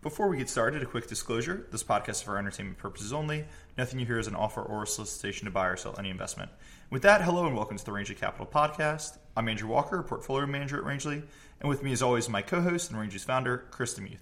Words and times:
Before 0.00 0.28
we 0.28 0.36
get 0.36 0.48
started, 0.48 0.80
a 0.80 0.86
quick 0.86 1.08
disclosure. 1.08 1.66
This 1.72 1.82
podcast 1.82 2.10
is 2.10 2.22
for 2.22 2.38
entertainment 2.38 2.78
purposes 2.78 3.12
only. 3.12 3.44
Nothing 3.76 3.98
you 3.98 4.06
hear 4.06 4.20
is 4.20 4.28
an 4.28 4.36
offer 4.36 4.62
or 4.62 4.84
a 4.84 4.86
solicitation 4.86 5.46
to 5.46 5.50
buy 5.50 5.66
or 5.66 5.76
sell 5.76 5.96
any 5.98 6.08
investment. 6.08 6.52
With 6.88 7.02
that, 7.02 7.22
hello 7.22 7.46
and 7.48 7.56
welcome 7.56 7.76
to 7.76 7.84
the 7.84 7.90
Rangeley 7.90 8.14
Capital 8.14 8.46
Podcast. 8.46 9.18
I'm 9.36 9.48
Andrew 9.48 9.68
Walker, 9.68 10.00
portfolio 10.04 10.46
manager 10.46 10.76
at 10.76 10.84
Rangeley, 10.84 11.24
and 11.60 11.68
with 11.68 11.82
me 11.82 11.90
as 11.90 12.00
always 12.00 12.28
my 12.28 12.42
co-host 12.42 12.90
and 12.90 13.00
Rangeley's 13.00 13.24
founder, 13.24 13.64
Chris 13.72 13.98
DeMuth. 13.98 14.20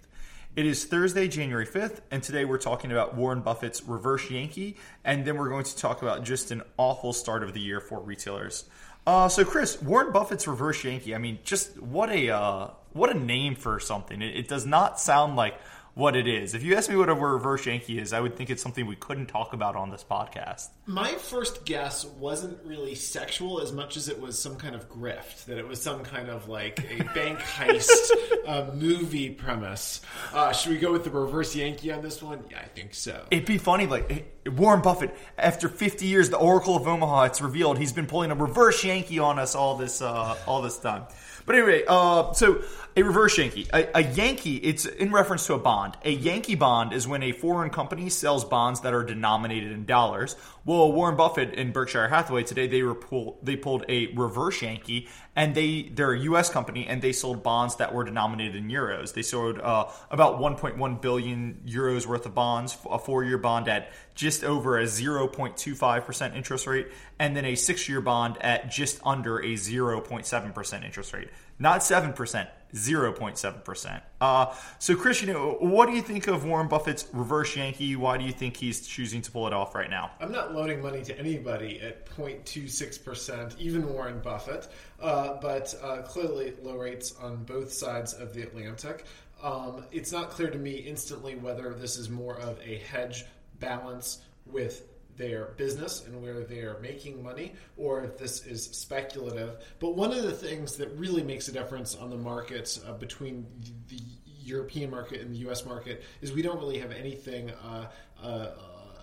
It 0.56 0.64
is 0.64 0.86
Thursday, 0.86 1.29
January 1.29 1.66
5th, 1.66 2.00
and 2.11 2.22
today 2.22 2.46
we're 2.46 2.56
talking 2.56 2.90
about 2.90 3.14
Warren 3.14 3.43
Buffett's 3.43 3.82
reverse 3.82 4.30
Yankee, 4.30 4.79
and 5.04 5.27
then 5.27 5.36
we're 5.36 5.50
going 5.50 5.64
to 5.64 5.77
talk 5.77 6.00
about 6.00 6.24
just 6.24 6.50
an 6.52 6.62
awful 6.79 7.12
start 7.12 7.43
of 7.43 7.52
the 7.52 7.61
year 7.61 7.80
for 7.80 8.00
retailers. 8.00 8.64
Uh, 9.07 9.29
so, 9.29 9.45
Chris, 9.45 9.80
Warren 9.80 10.12
Buffett's 10.12 10.48
reverse 10.48 10.82
Yankee. 10.82 11.14
I 11.14 11.18
mean, 11.18 11.38
just 11.45 11.80
what 11.80 12.11
a 12.11 12.30
uh, 12.30 12.70
what 12.93 13.14
a 13.14 13.18
name 13.18 13.55
for 13.55 13.79
something. 13.79 14.20
It, 14.20 14.36
it, 14.36 14.48
does 14.48 14.66
not 14.66 14.98
sound 14.98 15.36
like 15.36 15.55
what 15.96 16.14
it 16.14 16.28
is. 16.28 16.54
If 16.54 16.62
you 16.62 16.76
ask 16.76 16.90
me 16.90 16.96
what 16.96 17.09
a 17.09 17.14
reverse 17.14 17.64
Yankee 17.64 17.98
is, 17.98 18.12
I 18.12 18.20
would 18.20 18.37
think 18.37 18.50
it's 18.50 18.62
something 18.62 18.84
we 18.84 18.96
couldn't 18.96 19.28
talk 19.28 19.54
about 19.54 19.77
on 19.77 19.91
this 19.91 20.04
podcast. 20.04 20.68
My 20.84 21.12
first 21.12 21.64
guess 21.64 22.04
wasn't 22.04 22.59
really 22.66 22.95
sexual 22.95 23.62
as 23.62 23.73
much 23.73 23.96
as 23.96 24.10
it 24.10 24.20
was 24.20 24.38
some 24.38 24.56
kind 24.56 24.74
of 24.74 24.90
grift, 24.90 25.46
that 25.46 25.56
it 25.56 25.66
was 25.66 25.80
some 25.80 26.04
kind 26.04 26.28
of 26.28 26.51
like 26.51 26.80
a 26.90 27.02
bank 27.14 27.38
heist 27.38 28.10
uh, 28.46 28.70
movie 28.74 29.30
premise. 29.30 30.02
Uh, 30.34 30.52
should 30.52 30.73
we 30.73 30.78
go 30.78 30.92
with 30.92 31.04
the 31.04 31.10
reverse 31.10 31.56
Yankee 31.56 31.90
on 31.90 32.02
this 32.02 32.23
one? 32.23 32.45
Yeah, 32.51 32.59
I 32.59 32.68
think 32.68 32.92
so. 32.92 33.24
It'd 33.30 33.46
be 33.46 33.56
funny, 33.56 33.87
like 33.87 34.42
Warren 34.46 34.82
Buffett, 34.82 35.16
after 35.38 35.66
50 35.66 36.04
years, 36.04 36.28
the 36.28 36.37
Oracle 36.37 36.76
of 36.76 36.87
Omaha, 36.87 37.23
it's 37.23 37.40
revealed 37.40 37.78
he's 37.78 37.95
been 37.95 38.06
pulling 38.06 38.30
a 38.30 38.34
reverse 38.34 38.84
Yankee 38.84 39.18
on 39.18 39.38
us 39.38 39.54
all 39.54 39.78
this 39.78 40.02
uh, 40.02 40.37
all 40.46 40.60
this 40.60 40.78
time. 40.78 41.06
But 41.46 41.54
anyway, 41.54 41.84
uh, 41.88 42.32
so 42.32 42.60
a 42.98 43.02
reverse 43.02 43.36
Yankee. 43.36 43.66
A, 43.74 43.98
a, 43.98 44.02
Yankee, 44.14 44.56
it's 44.56 44.86
in 44.86 45.12
reference 45.12 45.46
to 45.46 45.54
a 45.54 45.59
bond. 45.59 45.98
A 46.04 46.12
Yankee 46.12 46.54
bond 46.54 46.95
is 46.95 47.06
when 47.06 47.23
a 47.23 47.32
foreign 47.32 47.68
company 47.68 48.09
sells 48.09 48.42
bonds 48.42 48.80
that 48.80 48.95
are 48.95 49.04
denominated 49.04 49.71
in 49.71 49.84
dollars. 49.84 50.34
Well, 50.65 50.90
Warren 50.93 51.15
Buffett 51.15 51.59
and 51.59 51.74
Berkshire 51.74 52.09
Hathaway 52.09 52.45
today 52.45 52.66
they 52.66 52.80
pull, 52.80 53.38
they 53.43 53.54
pulled 53.54 53.84
a 53.90 54.06
reverse 54.15 54.62
Yankee, 54.62 55.09
and 55.37 55.54
they 55.54 55.90
they're 55.95 56.12
a 56.12 56.21
U.S. 56.21 56.48
company, 56.48 56.87
and 56.87 57.02
they 57.02 57.12
sold 57.12 57.43
bonds 57.43 57.76
that 57.76 57.95
were 57.95 58.02
denominated 58.02 58.56
in 58.56 58.71
euros. 58.71 59.12
They 59.12 59.23
sold 59.23 59.60
uh, 59.60 59.88
about 60.10 60.40
1.1 60.40 61.02
billion 61.02 61.60
euros 61.66 62.06
worth 62.06 62.24
of 62.24 62.34
bonds, 62.34 62.78
a 62.90 62.99
four 62.99 63.24
year 63.24 63.38
bond 63.38 63.68
at 63.68 63.93
just 64.15 64.43
over 64.43 64.78
a 64.78 64.84
0.25 64.84 66.06
percent 66.06 66.34
interest 66.34 66.66
rate, 66.66 66.88
and 67.19 67.37
then 67.37 67.44
a 67.44 67.56
six 67.56 67.91
year 67.91 68.00
bond 68.00 68.38
at 68.41 68.71
just 68.71 68.99
under 69.04 69.38
a 69.38 69.53
0.7 69.53 70.54
percent 70.54 70.84
interest 70.84 71.12
rate. 71.12 71.28
Not 71.59 71.82
seven 71.82 72.15
percent, 72.15 72.49
0.7%. 72.77 74.03
Uh, 74.21 74.55
so, 74.78 74.94
Chris, 74.94 75.22
you 75.22 75.32
know, 75.32 75.56
what 75.60 75.87
do 75.87 75.93
you 75.93 76.03
think 76.03 76.27
of 76.27 76.44
Warren 76.44 76.69
Buffett's 76.69 77.06
reverse 77.12 77.56
Yankee? 77.56 77.97
Why 77.97 78.16
do 78.16 78.25
you 78.25 78.33
think 78.33 78.56
he's 78.56 78.87
choosing 78.87 79.22
to 79.22 79.31
pull 79.31 79.47
it 79.47 79.53
off 79.53 79.75
right 79.75 79.91
now? 79.91 80.10
I'm 80.21 80.33
not 80.33 80.55
loaning 80.55 80.83
money 80.83 81.03
to 81.05 81.19
anybody 81.19 81.81
at 81.81 82.06
0.26%, 82.10 83.59
even 83.59 83.93
Warren 83.93 84.21
Buffett, 84.21 84.69
uh, 85.00 85.38
but 85.41 85.75
uh, 85.83 86.03
clearly 86.03 86.55
low 86.62 86.77
rates 86.77 87.15
on 87.21 87.44
both 87.44 87.72
sides 87.72 88.12
of 88.15 88.34
the 88.34 88.43
Atlantic. 88.43 89.05
Um, 89.43 89.84
it's 89.93 90.12
not 90.12 90.31
clear 90.31 90.50
to 90.50 90.59
me 90.59 90.72
instantly 90.72 91.34
whether 91.37 91.75
this 91.75 91.97
is 91.97 92.09
more 92.09 92.38
of 92.38 92.59
a 92.65 92.78
hedge 92.78 93.25
balance 93.61 94.21
with 94.47 94.84
their 95.16 95.47
business 95.56 96.04
and 96.06 96.22
where 96.22 96.44
they 96.44 96.60
are 96.60 96.78
making 96.81 97.22
money, 97.22 97.54
or 97.76 98.04
if 98.04 98.19
this 98.19 98.47
is 98.47 98.64
speculative. 98.64 99.56
But 99.78 99.97
one 99.97 100.12
of 100.12 100.22
the 100.22 100.32
things 100.32 100.76
that 100.76 100.88
really 100.97 101.22
makes 101.22 101.48
a 101.48 101.53
difference 101.53 101.94
on 101.94 102.10
the 102.10 102.16
markets 102.16 102.81
uh, 102.86 102.92
between 102.92 103.47
the 103.88 104.00
European 104.42 104.91
market 104.91 105.20
and 105.20 105.34
the 105.34 105.38
U.S. 105.38 105.64
market 105.64 106.04
is 106.20 106.32
we 106.32 106.42
don't 106.42 106.59
really 106.59 106.78
have 106.78 106.92
anything 106.92 107.50
uh, 107.50 107.87
uh, 108.22 108.50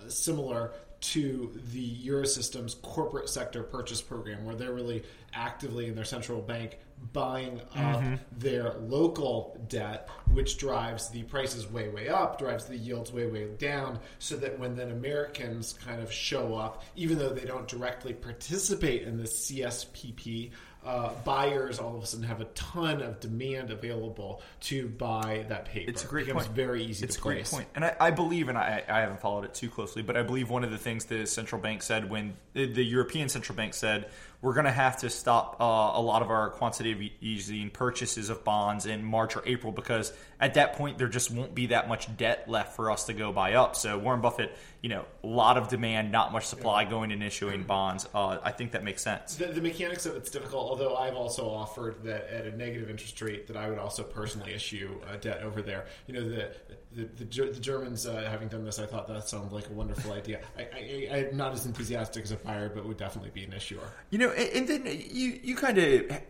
similar 0.08 0.72
to 1.02 1.59
the 1.73 2.08
Eurosystem's 2.08 2.75
corporate 2.75 3.28
sector 3.28 3.61
purchase 3.61 4.02
program, 4.02 4.46
where 4.46 4.56
they're 4.56 4.73
really 4.73 5.03
actively 5.34 5.88
in 5.88 5.96
their 5.96 6.06
central 6.06 6.41
bank 6.41 6.79
buying 7.12 7.59
up 7.75 8.00
mm-hmm. 8.00 8.16
their 8.38 8.74
local 8.74 9.59
debt, 9.68 10.09
which 10.31 10.58
drives 10.58 11.09
the 11.09 11.24
prices 11.24 11.69
way, 11.69 11.90
way 11.90 12.09
up, 12.09 12.40
drives 12.40 12.66
the 12.66 12.78
yields 12.78 13.12
way, 13.12 13.28
way 13.28 13.47
down, 13.58 14.00
so 14.19 14.36
that 14.38 14.58
when 14.58 14.75
then 14.75 14.91
Americans 14.91 15.74
kind 15.86 16.02
of 16.02 16.12
show 16.12 16.56
up, 16.56 16.84
even 16.96 17.18
though 17.18 17.30
they 17.30 17.46
don't 17.46 17.68
directly 17.68 18.14
participate 18.14 19.03
in 19.03 19.18
the 19.18 19.24
CSPP, 19.24 20.52
uh, 20.86 21.14
buyers 21.24 21.80
all 21.80 21.96
of 21.96 22.03
a 22.03 22.06
sudden 22.06 22.25
have 22.25 22.41
a 22.41 22.46
ton 22.46 23.02
of 23.02 23.20
demand 23.20 23.72
available 23.72 24.41
to 24.59 24.88
buy 24.88 25.46
that 25.47 25.66
paper. 25.66 25.90
It's 25.90 26.03
a 26.03 26.08
great 26.08 26.28
it 26.28 26.34
point. 26.34 26.47
very 26.47 26.84
easy 26.84 27.06
it's 27.06 27.16
to 27.16 27.22
a 27.22 27.24
great 27.24 27.46
point. 27.46 27.68
And 27.75 27.85
I, 27.85 27.96
I 28.00 28.12
believe, 28.12 28.50
and 28.50 28.58
I, 28.58 28.84
I, 28.90 29.00
haven't 29.00 29.22
followed 29.22 29.46
it 29.46 29.53
too 29.53 29.70
closely, 29.70 30.02
but 30.02 30.18
I 30.18 30.24
believe 30.24 30.50
one 30.50 30.64
of 30.64 30.72
the 30.72 30.78
things 30.78 31.06
the 31.06 31.25
central 31.25 31.62
bank 31.62 31.84
said 31.84 32.09
when 32.09 32.34
the 32.53 32.84
European 32.84 33.30
central 33.30 33.56
bank 33.56 33.74
said 33.74 34.09
we're 34.44 34.54
going 34.54 34.66
to 34.66 34.72
have 34.72 34.98
to 34.98 35.09
stop 35.09 35.56
uh, 35.62 35.64
a 35.98 36.02
lot 36.02 36.22
of 36.22 36.30
our 36.30 36.50
quantitative 36.50 37.02
easing 37.22 37.70
purchases 37.70 38.30
of 38.30 38.44
bonds 38.44 38.86
in 38.86 39.02
March 39.02 39.38
or 39.38 39.44
April 39.46 39.72
because 39.72 40.12
at 40.38 40.56
that 40.56 40.74
point 40.74 40.98
there 40.98 41.08
just 41.08 41.31
won't 41.31 41.56
be 41.56 41.68
that 41.68 41.88
much 41.88 42.16
debt 42.18 42.44
left 42.50 42.76
for 42.76 42.92
us 42.92 43.06
to 43.06 43.14
go 43.14 43.32
buy 43.32 43.53
up. 43.53 43.74
So 43.78 43.98
Warren 43.98 44.20
Buffett, 44.20 44.53
you 44.82 44.90
know, 44.90 45.06
a 45.24 45.28
lot 45.28 45.58
of 45.58 45.70
demand, 45.70 46.12
not 46.12 46.34
much 46.34 46.46
supply 46.46 46.84
going 46.84 47.14
and 47.14 47.24
issuing 47.24 47.64
bonds. 47.64 48.06
Uh, 48.14 48.38
I 48.44 48.52
think 48.52 48.74
that 48.74 48.84
makes 48.84 49.02
sense. 49.02 49.36
The, 49.36 49.46
the, 49.46 49.62
mechanics 49.62 50.06
of 50.06 50.18
it's 50.18 50.30
difficult. 50.30 50.70
Although 50.70 50.98
I've 50.98 51.16
also 51.16 51.50
offered 51.50 52.03
that 52.03 52.30
at 52.30 52.46
a 52.46 52.52
negative 52.52 52.90
interest 52.90 53.22
rate 53.22 53.48
that 53.48 53.56
I 53.56 53.70
would 53.70 53.80
also 53.80 54.03
personally 54.03 54.53
issue 54.53 55.00
uh, 55.09 55.16
debt 55.16 55.42
over 55.42 55.62
there. 55.62 55.86
You 56.08 56.16
know, 56.16 56.30
the 56.30 56.52
the, 56.96 57.06
the, 57.06 57.26
the 57.26 57.59
Germans 57.59 58.06
uh, 58.06 58.28
having 58.30 58.48
done 58.48 58.64
this, 58.64 58.80
I 58.80 58.86
thought 58.86 59.08
that 59.08 59.28
sounded 59.28 59.52
like 59.52 59.68
a 59.70 59.74
wonderful 59.74 60.14
idea. 60.14 60.42
I, 60.58 60.62
I, 60.62 61.28
I'm 61.30 61.38
not 61.38 61.53
as 61.53 61.66
enthusiastic 61.66 62.24
as 62.24 62.32
a 62.32 62.36
buyer, 62.36 62.70
but 62.70 62.86
would 62.86 62.98
definitely 62.98 63.32
be 63.32 63.44
an 63.44 63.53
issuer. 63.53 63.82
You 64.09 64.20
know, 64.20 64.33
and 64.38 64.68
then 64.68 64.86
you 64.86 65.40
you 65.44 65.56
kind 65.56 65.78
of 65.78 66.22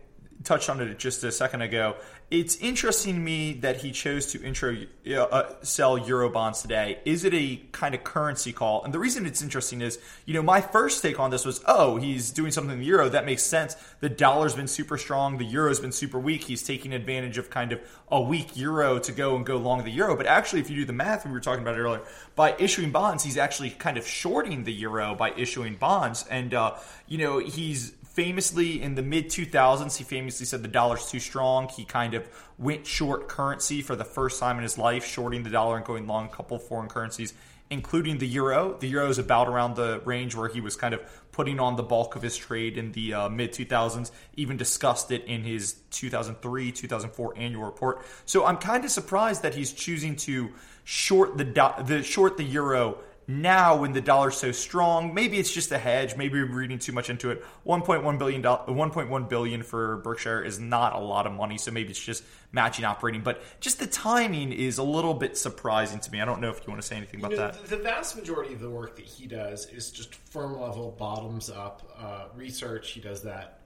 touched 0.44 0.68
on 0.68 0.80
it 0.80 0.98
just 0.98 1.24
a 1.24 1.32
second 1.32 1.62
ago. 1.62 1.96
It's 2.30 2.56
interesting 2.56 3.14
to 3.14 3.20
me 3.20 3.54
that 3.60 3.78
he 3.78 3.92
chose 3.92 4.26
to 4.32 4.42
intro 4.42 4.76
uh, 5.16 5.52
sell 5.62 5.98
euro 5.98 6.30
bonds 6.30 6.62
today. 6.62 6.98
Is 7.04 7.24
it 7.24 7.34
a 7.34 7.56
kind 7.72 7.94
of 7.94 8.02
currency 8.02 8.52
call? 8.52 8.82
And 8.82 8.92
the 8.92 8.98
reason 8.98 9.26
it's 9.26 9.42
interesting 9.42 9.80
is, 9.80 9.98
you 10.24 10.34
know, 10.34 10.42
my 10.42 10.60
first 10.60 11.02
take 11.02 11.20
on 11.20 11.30
this 11.30 11.44
was, 11.44 11.62
oh, 11.66 11.96
he's 11.96 12.30
doing 12.30 12.50
something 12.50 12.72
in 12.72 12.80
the 12.80 12.86
euro. 12.86 13.08
That 13.08 13.24
makes 13.24 13.42
sense. 13.42 13.76
The 14.00 14.08
dollar's 14.08 14.54
been 14.54 14.68
super 14.68 14.98
strong. 14.98 15.38
The 15.38 15.44
euro's 15.44 15.80
been 15.80 15.92
super 15.92 16.18
weak. 16.18 16.44
He's 16.44 16.62
taking 16.62 16.92
advantage 16.92 17.38
of 17.38 17.50
kind 17.50 17.72
of 17.72 17.80
a 18.08 18.20
weak 18.20 18.56
euro 18.56 18.98
to 18.98 19.12
go 19.12 19.36
and 19.36 19.44
go 19.44 19.56
long 19.56 19.84
the 19.84 19.90
euro. 19.90 20.16
But 20.16 20.26
actually, 20.26 20.60
if 20.60 20.70
you 20.70 20.76
do 20.76 20.84
the 20.84 20.92
math, 20.92 21.26
we 21.26 21.32
were 21.32 21.40
talking 21.40 21.62
about 21.62 21.76
it 21.76 21.80
earlier, 21.80 22.02
by 22.34 22.54
issuing 22.58 22.90
bonds, 22.90 23.22
he's 23.22 23.36
actually 23.36 23.70
kind 23.70 23.96
of 23.96 24.06
shorting 24.06 24.64
the 24.64 24.72
euro 24.72 25.14
by 25.14 25.32
issuing 25.32 25.76
bonds. 25.76 26.24
And, 26.30 26.54
uh, 26.54 26.76
you 27.06 27.18
know, 27.18 27.38
he's 27.38 27.92
famously 28.14 28.80
in 28.80 28.94
the 28.94 29.02
mid 29.02 29.26
2000s, 29.26 29.96
he 29.96 30.04
famously 30.04 30.33
said 30.44 30.62
the 30.62 30.68
dollar's 30.68 31.08
too 31.10 31.20
strong. 31.20 31.68
He 31.68 31.84
kind 31.84 32.14
of 32.14 32.28
went 32.58 32.86
short 32.86 33.28
currency 33.28 33.82
for 33.82 33.94
the 33.94 34.04
first 34.04 34.40
time 34.40 34.56
in 34.56 34.62
his 34.62 34.78
life, 34.78 35.04
shorting 35.04 35.42
the 35.42 35.50
dollar 35.50 35.76
and 35.76 35.84
going 35.84 36.06
long 36.06 36.26
a 36.26 36.28
couple 36.28 36.58
foreign 36.58 36.88
currencies, 36.88 37.34
including 37.70 38.18
the 38.18 38.26
euro. 38.26 38.76
The 38.78 38.88
euro 38.88 39.08
is 39.08 39.18
about 39.18 39.48
around 39.48 39.76
the 39.76 40.00
range 40.04 40.34
where 40.34 40.48
he 40.48 40.60
was 40.60 40.74
kind 40.74 40.94
of 40.94 41.00
putting 41.30 41.60
on 41.60 41.76
the 41.76 41.82
bulk 41.82 42.16
of 42.16 42.22
his 42.22 42.36
trade 42.36 42.78
in 42.78 42.92
the 42.92 43.14
uh, 43.14 43.28
mid 43.28 43.52
2000s, 43.52 44.10
even 44.36 44.56
discussed 44.56 45.10
it 45.10 45.24
in 45.24 45.42
his 45.42 45.74
2003 45.90 46.72
2004 46.72 47.34
annual 47.36 47.64
report. 47.64 48.04
So 48.24 48.44
I'm 48.44 48.56
kind 48.56 48.84
of 48.84 48.90
surprised 48.90 49.42
that 49.42 49.54
he's 49.54 49.72
choosing 49.72 50.16
to 50.16 50.50
short 50.84 51.36
the, 51.36 51.44
do- 51.44 51.84
the 51.84 52.02
short 52.02 52.36
the 52.36 52.44
euro 52.44 52.98
now 53.26 53.76
when 53.76 53.92
the 53.92 54.00
dollar's 54.00 54.36
so 54.36 54.52
strong 54.52 55.14
maybe 55.14 55.38
it's 55.38 55.52
just 55.52 55.72
a 55.72 55.78
hedge 55.78 56.16
maybe 56.16 56.42
we're 56.42 56.52
reading 56.52 56.78
too 56.78 56.92
much 56.92 57.10
into 57.10 57.30
it. 57.30 57.44
1.1 57.66 58.18
billion 58.18 58.42
1.1 58.42 59.28
billion 59.28 59.62
for 59.62 59.98
berkshire 59.98 60.42
is 60.42 60.58
not 60.58 60.94
a 60.94 60.98
lot 60.98 61.26
of 61.26 61.32
money 61.32 61.58
so 61.58 61.70
maybe 61.70 61.90
it's 61.90 61.98
just 61.98 62.24
matching 62.54 62.84
operating. 62.84 63.20
But 63.20 63.42
just 63.60 63.78
the 63.78 63.86
timing 63.86 64.52
is 64.52 64.78
a 64.78 64.82
little 64.82 65.12
bit 65.12 65.36
surprising 65.36 66.00
to 66.00 66.10
me. 66.10 66.20
I 66.20 66.24
don't 66.24 66.40
know 66.40 66.50
if 66.50 66.60
you 66.64 66.70
want 66.70 66.80
to 66.80 66.86
say 66.86 66.96
anything 66.96 67.20
about 67.20 67.32
you 67.32 67.36
know, 67.38 67.50
that. 67.50 67.66
the 67.66 67.76
vast 67.76 68.16
majority 68.16 68.54
of 68.54 68.60
the 68.60 68.70
work 68.70 68.96
that 68.96 69.04
he 69.04 69.26
does 69.26 69.66
is 69.66 69.90
just 69.90 70.14
firm 70.14 70.58
level 70.58 70.94
bottoms 70.98 71.50
up 71.50 71.82
uh, 71.98 72.26
research. 72.34 72.92
He 72.92 73.00
does 73.00 73.22
that 73.22 73.63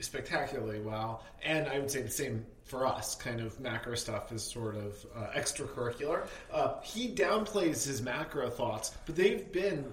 spectacularly 0.00 0.80
well. 0.80 1.24
And 1.42 1.68
I 1.68 1.78
would 1.78 1.90
say 1.90 2.02
the 2.02 2.10
same 2.10 2.44
for 2.64 2.86
us. 2.86 3.14
Kind 3.14 3.40
of 3.40 3.58
macro 3.60 3.94
stuff 3.94 4.32
is 4.32 4.42
sort 4.42 4.76
of 4.76 5.06
uh, 5.14 5.26
extracurricular. 5.36 6.26
Uh, 6.52 6.80
he 6.82 7.14
downplays 7.14 7.86
his 7.86 8.02
macro 8.02 8.50
thoughts, 8.50 8.92
but 9.06 9.16
they've 9.16 9.50
been 9.52 9.92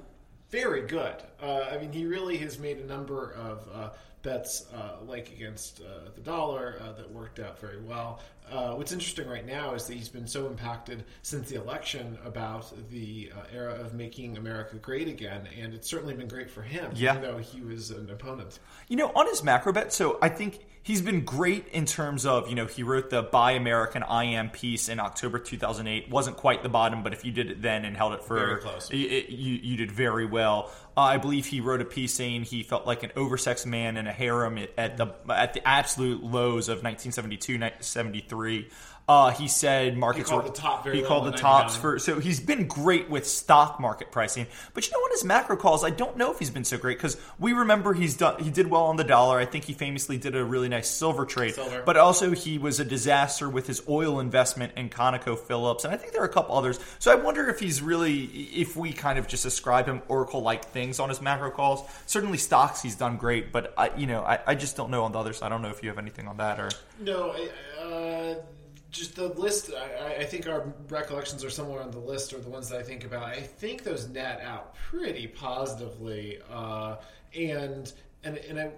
very 0.50 0.86
good. 0.86 1.16
Uh, 1.42 1.66
I 1.72 1.78
mean, 1.78 1.92
he 1.92 2.06
really 2.06 2.38
has 2.38 2.60
made 2.60 2.78
a 2.78 2.86
number 2.86 3.32
of 3.34 3.68
uh, 3.74 3.90
bets 4.22 4.66
uh, 4.74 4.98
like 5.06 5.32
against 5.32 5.82
uh, 5.82 6.10
the 6.16 6.22
dollar 6.22 6.76
uh, 6.82 6.92
that 6.94 7.12
worked 7.12 7.40
out 7.40 7.60
very 7.60 7.82
well. 7.82 8.20
Uh, 8.52 8.74
what's 8.74 8.92
interesting 8.92 9.28
right 9.28 9.46
now 9.46 9.74
is 9.74 9.86
that 9.86 9.94
he's 9.94 10.10
been 10.10 10.28
so 10.28 10.48
impacted 10.48 11.06
since 11.22 11.50
the 11.50 11.56
election 11.56 12.18
about 12.26 12.72
the 12.90 13.32
uh, 13.36 13.44
era 13.56 13.74
of 13.76 13.94
making 13.94 14.38
America 14.38 14.76
great 14.76 15.08
again, 15.08 15.48
and 15.60 15.74
it's 15.74 15.88
certainly 15.88 16.14
been 16.14 16.28
great 16.28 16.50
for 16.50 16.62
him, 16.62 16.92
yeah. 16.96 17.12
even 17.12 17.22
though 17.22 17.38
he 17.38 17.62
was 17.62 17.92
an 17.92 18.10
opponent. 18.10 18.60
You 18.90 18.98
know, 18.98 19.12
on 19.16 19.28
his 19.28 19.44
macro 19.44 19.72
bet, 19.72 19.94
so 19.94 20.18
I 20.22 20.30
think 20.30 20.66
he's 20.84 21.02
been 21.02 21.24
great 21.24 21.68
in 21.70 21.86
terms 21.86 22.26
of 22.26 22.50
you 22.50 22.56
know 22.56 22.66
he 22.66 22.84
wrote 22.84 23.10
the 23.10 23.22
Buy 23.24 23.52
American 23.52 24.04
I 24.04 24.24
Am 24.26 24.50
piece 24.50 24.90
in 24.90 25.00
October 25.00 25.40
2008. 25.40 26.10
wasn't 26.10 26.38
quite 26.38 26.64
the 26.64 26.70
bottom, 26.70 27.04
but 27.04 27.14
if 27.14 27.24
you 27.26 27.32
did 27.32 27.52
it 27.52 27.62
then 27.62 27.86
and 27.86 27.96
held 27.96 28.14
it 28.14 28.24
for 28.24 28.36
Very 28.38 28.62
close. 28.62 28.90
y- 28.92 28.98
y- 29.10 29.26
you 29.30 29.54
you 29.62 29.78
did 29.78 29.92
very 29.92 30.26
well. 30.26 30.72
Uh, 30.98 31.02
I 31.02 31.18
believe 31.18 31.46
he 31.46 31.62
wrote 31.62 31.80
a 31.82 31.86
piece 31.86 32.14
saying 32.14 32.44
he 32.44 32.64
felt 32.64 32.86
like 32.86 33.04
an 33.04 33.12
oversexed 33.12 33.66
man 33.66 33.96
in 33.96 34.08
a 34.08 34.12
harem 34.12 34.58
at, 34.58 34.72
at 34.78 34.98
the 34.98 35.08
at 35.30 35.54
the 35.54 35.66
absolute 35.68 36.22
lows 36.24 36.68
of 36.68 36.84
1972 36.84 37.58
73. 37.80 38.68
Uh, 39.10 39.32
he 39.32 39.48
said 39.48 39.98
markets 39.98 40.30
called 40.30 40.44
were 40.44 40.50
the 40.50 40.56
top 40.56 40.84
very 40.86 40.98
he 40.98 41.04
called 41.04 41.26
the 41.26 41.32
tops 41.38 41.76
for 41.76 42.00
so 42.00 42.20
he's 42.20 42.40
been 42.40 42.66
great 42.68 43.10
with 43.10 43.28
stock 43.28 43.80
market 43.80 44.10
pricing. 44.12 44.48
But 44.74 44.86
you 44.86 44.94
know 44.94 45.00
what 45.02 45.12
his 45.12 45.26
macro 45.26 45.58
calls? 45.58 45.84
I 45.84 45.90
don't 45.90 46.16
know 46.16 46.32
if 46.32 46.40
he's 46.40 46.50
been 46.52 46.64
so 46.64 46.78
great 46.78 46.98
because 46.98 47.18
we 47.38 47.52
remember 47.52 47.94
he's 47.94 48.16
done 48.16 48.42
he 48.42 48.50
did 48.50 48.68
well 48.68 48.84
on 48.86 48.96
the 48.96 49.04
dollar. 49.04 49.38
I 49.38 49.46
think 49.46 49.66
he 49.66 49.74
famously 49.74 50.18
did 50.18 50.36
a 50.36 50.46
really 50.46 50.70
nice 50.70 50.88
silver 50.90 51.26
trade. 51.26 51.56
Silver. 51.56 51.82
But 51.86 51.98
also 51.98 52.32
he 52.32 52.58
was 52.58 52.80
a 52.80 52.86
disaster 52.86 53.50
with 53.50 53.68
his 53.68 53.82
oil 53.90 54.20
investment 54.22 54.74
in 54.78 54.90
ConocoPhillips, 54.90 55.84
and 55.84 55.94
I 55.94 55.98
think 55.98 56.14
there 56.14 56.22
are 56.22 56.26
a 56.26 56.30
couple 56.30 56.56
others. 56.56 56.80
So 57.00 57.12
I 57.12 57.16
wonder 57.16 57.50
if 57.50 57.60
he's 57.60 57.82
really 57.82 58.24
if 58.24 58.78
we 58.78 58.94
kind 58.94 59.20
of 59.20 59.28
just 59.28 59.46
ascribe 59.46 59.88
him 59.88 60.02
Oracle 60.08 60.42
like 60.42 60.66
things 60.66 61.00
on 61.02 61.10
his 61.10 61.22
macro 61.22 61.52
calls. 61.52 61.84
Certainly 62.06 62.38
stocks 62.38 62.82
he's 62.82 62.96
done 62.96 63.18
great, 63.18 63.52
but 63.52 63.74
I 63.78 63.92
you 63.98 64.08
know 64.08 64.22
I, 64.24 64.40
I 64.48 64.56
just 64.56 64.78
don't 64.78 64.90
know 64.92 65.04
on 65.04 65.12
the 65.12 65.20
other 65.20 65.34
side. 65.34 65.48
I 65.48 65.50
don't 65.50 65.62
know 65.64 65.70
if 65.70 65.84
you 65.84 65.90
have 65.90 65.98
anything 65.98 66.28
on 66.30 66.38
that 66.38 66.60
or 66.60 66.70
No, 67.00 67.32
I- 67.32 67.50
uh, 67.84 68.36
just 68.92 69.16
the 69.16 69.28
list. 69.30 69.72
I, 69.74 70.18
I 70.18 70.24
think 70.26 70.48
our 70.48 70.74
recollections 70.90 71.44
are 71.44 71.50
somewhere 71.50 71.82
on 71.82 71.92
the 71.92 72.00
list, 72.00 72.34
or 72.34 72.40
the 72.40 72.50
ones 72.50 72.70
that 72.70 72.80
I 72.80 72.84
think 72.84 73.06
about. 73.06 73.24
I 73.24 73.42
think 73.42 73.84
those 73.84 74.08
net 74.10 74.42
out 74.44 74.76
pretty 74.76 75.28
positively, 75.28 76.40
uh, 76.52 76.98
and 77.36 77.92
and 78.24 78.38
and 78.38 78.60
I 78.60 78.72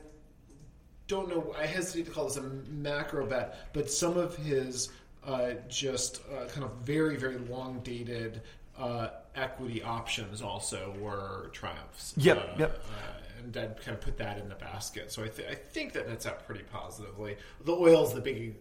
don't 1.07 1.29
know. 1.29 1.53
I 1.57 1.65
hesitate 1.65 2.05
to 2.05 2.11
call 2.11 2.25
this 2.25 2.37
a 2.37 2.41
macro 2.43 3.25
bet, 3.25 3.73
but 3.73 3.89
some 3.91 4.17
of 4.17 4.35
his 4.37 4.89
uh, 5.25 5.51
just 5.67 6.21
uh, 6.31 6.45
kind 6.47 6.63
of 6.63 6.71
very 6.83 7.17
very 7.17 7.37
long 7.37 7.79
dated 7.83 8.41
uh, 8.77 9.09
equity 9.35 9.81
options 9.83 10.41
also 10.41 10.93
were 10.99 11.49
triumphs. 11.53 12.13
Yep, 12.17 12.37
Uh, 12.37 12.59
yep. 12.59 12.83
uh, 12.89 13.39
and 13.43 13.57
I'd 13.57 13.81
kind 13.81 13.95
of 13.97 14.01
put 14.01 14.17
that 14.17 14.37
in 14.37 14.47
the 14.49 14.55
basket. 14.55 15.11
So 15.11 15.23
I, 15.23 15.27
th- 15.27 15.47
I 15.49 15.53
think 15.55 15.93
that 15.93 16.07
nets 16.07 16.25
out 16.25 16.45
pretty 16.45 16.63
positively. 16.71 17.37
The 17.65 17.73
oil's 17.73 18.13
the 18.13 18.21
big 18.21 18.55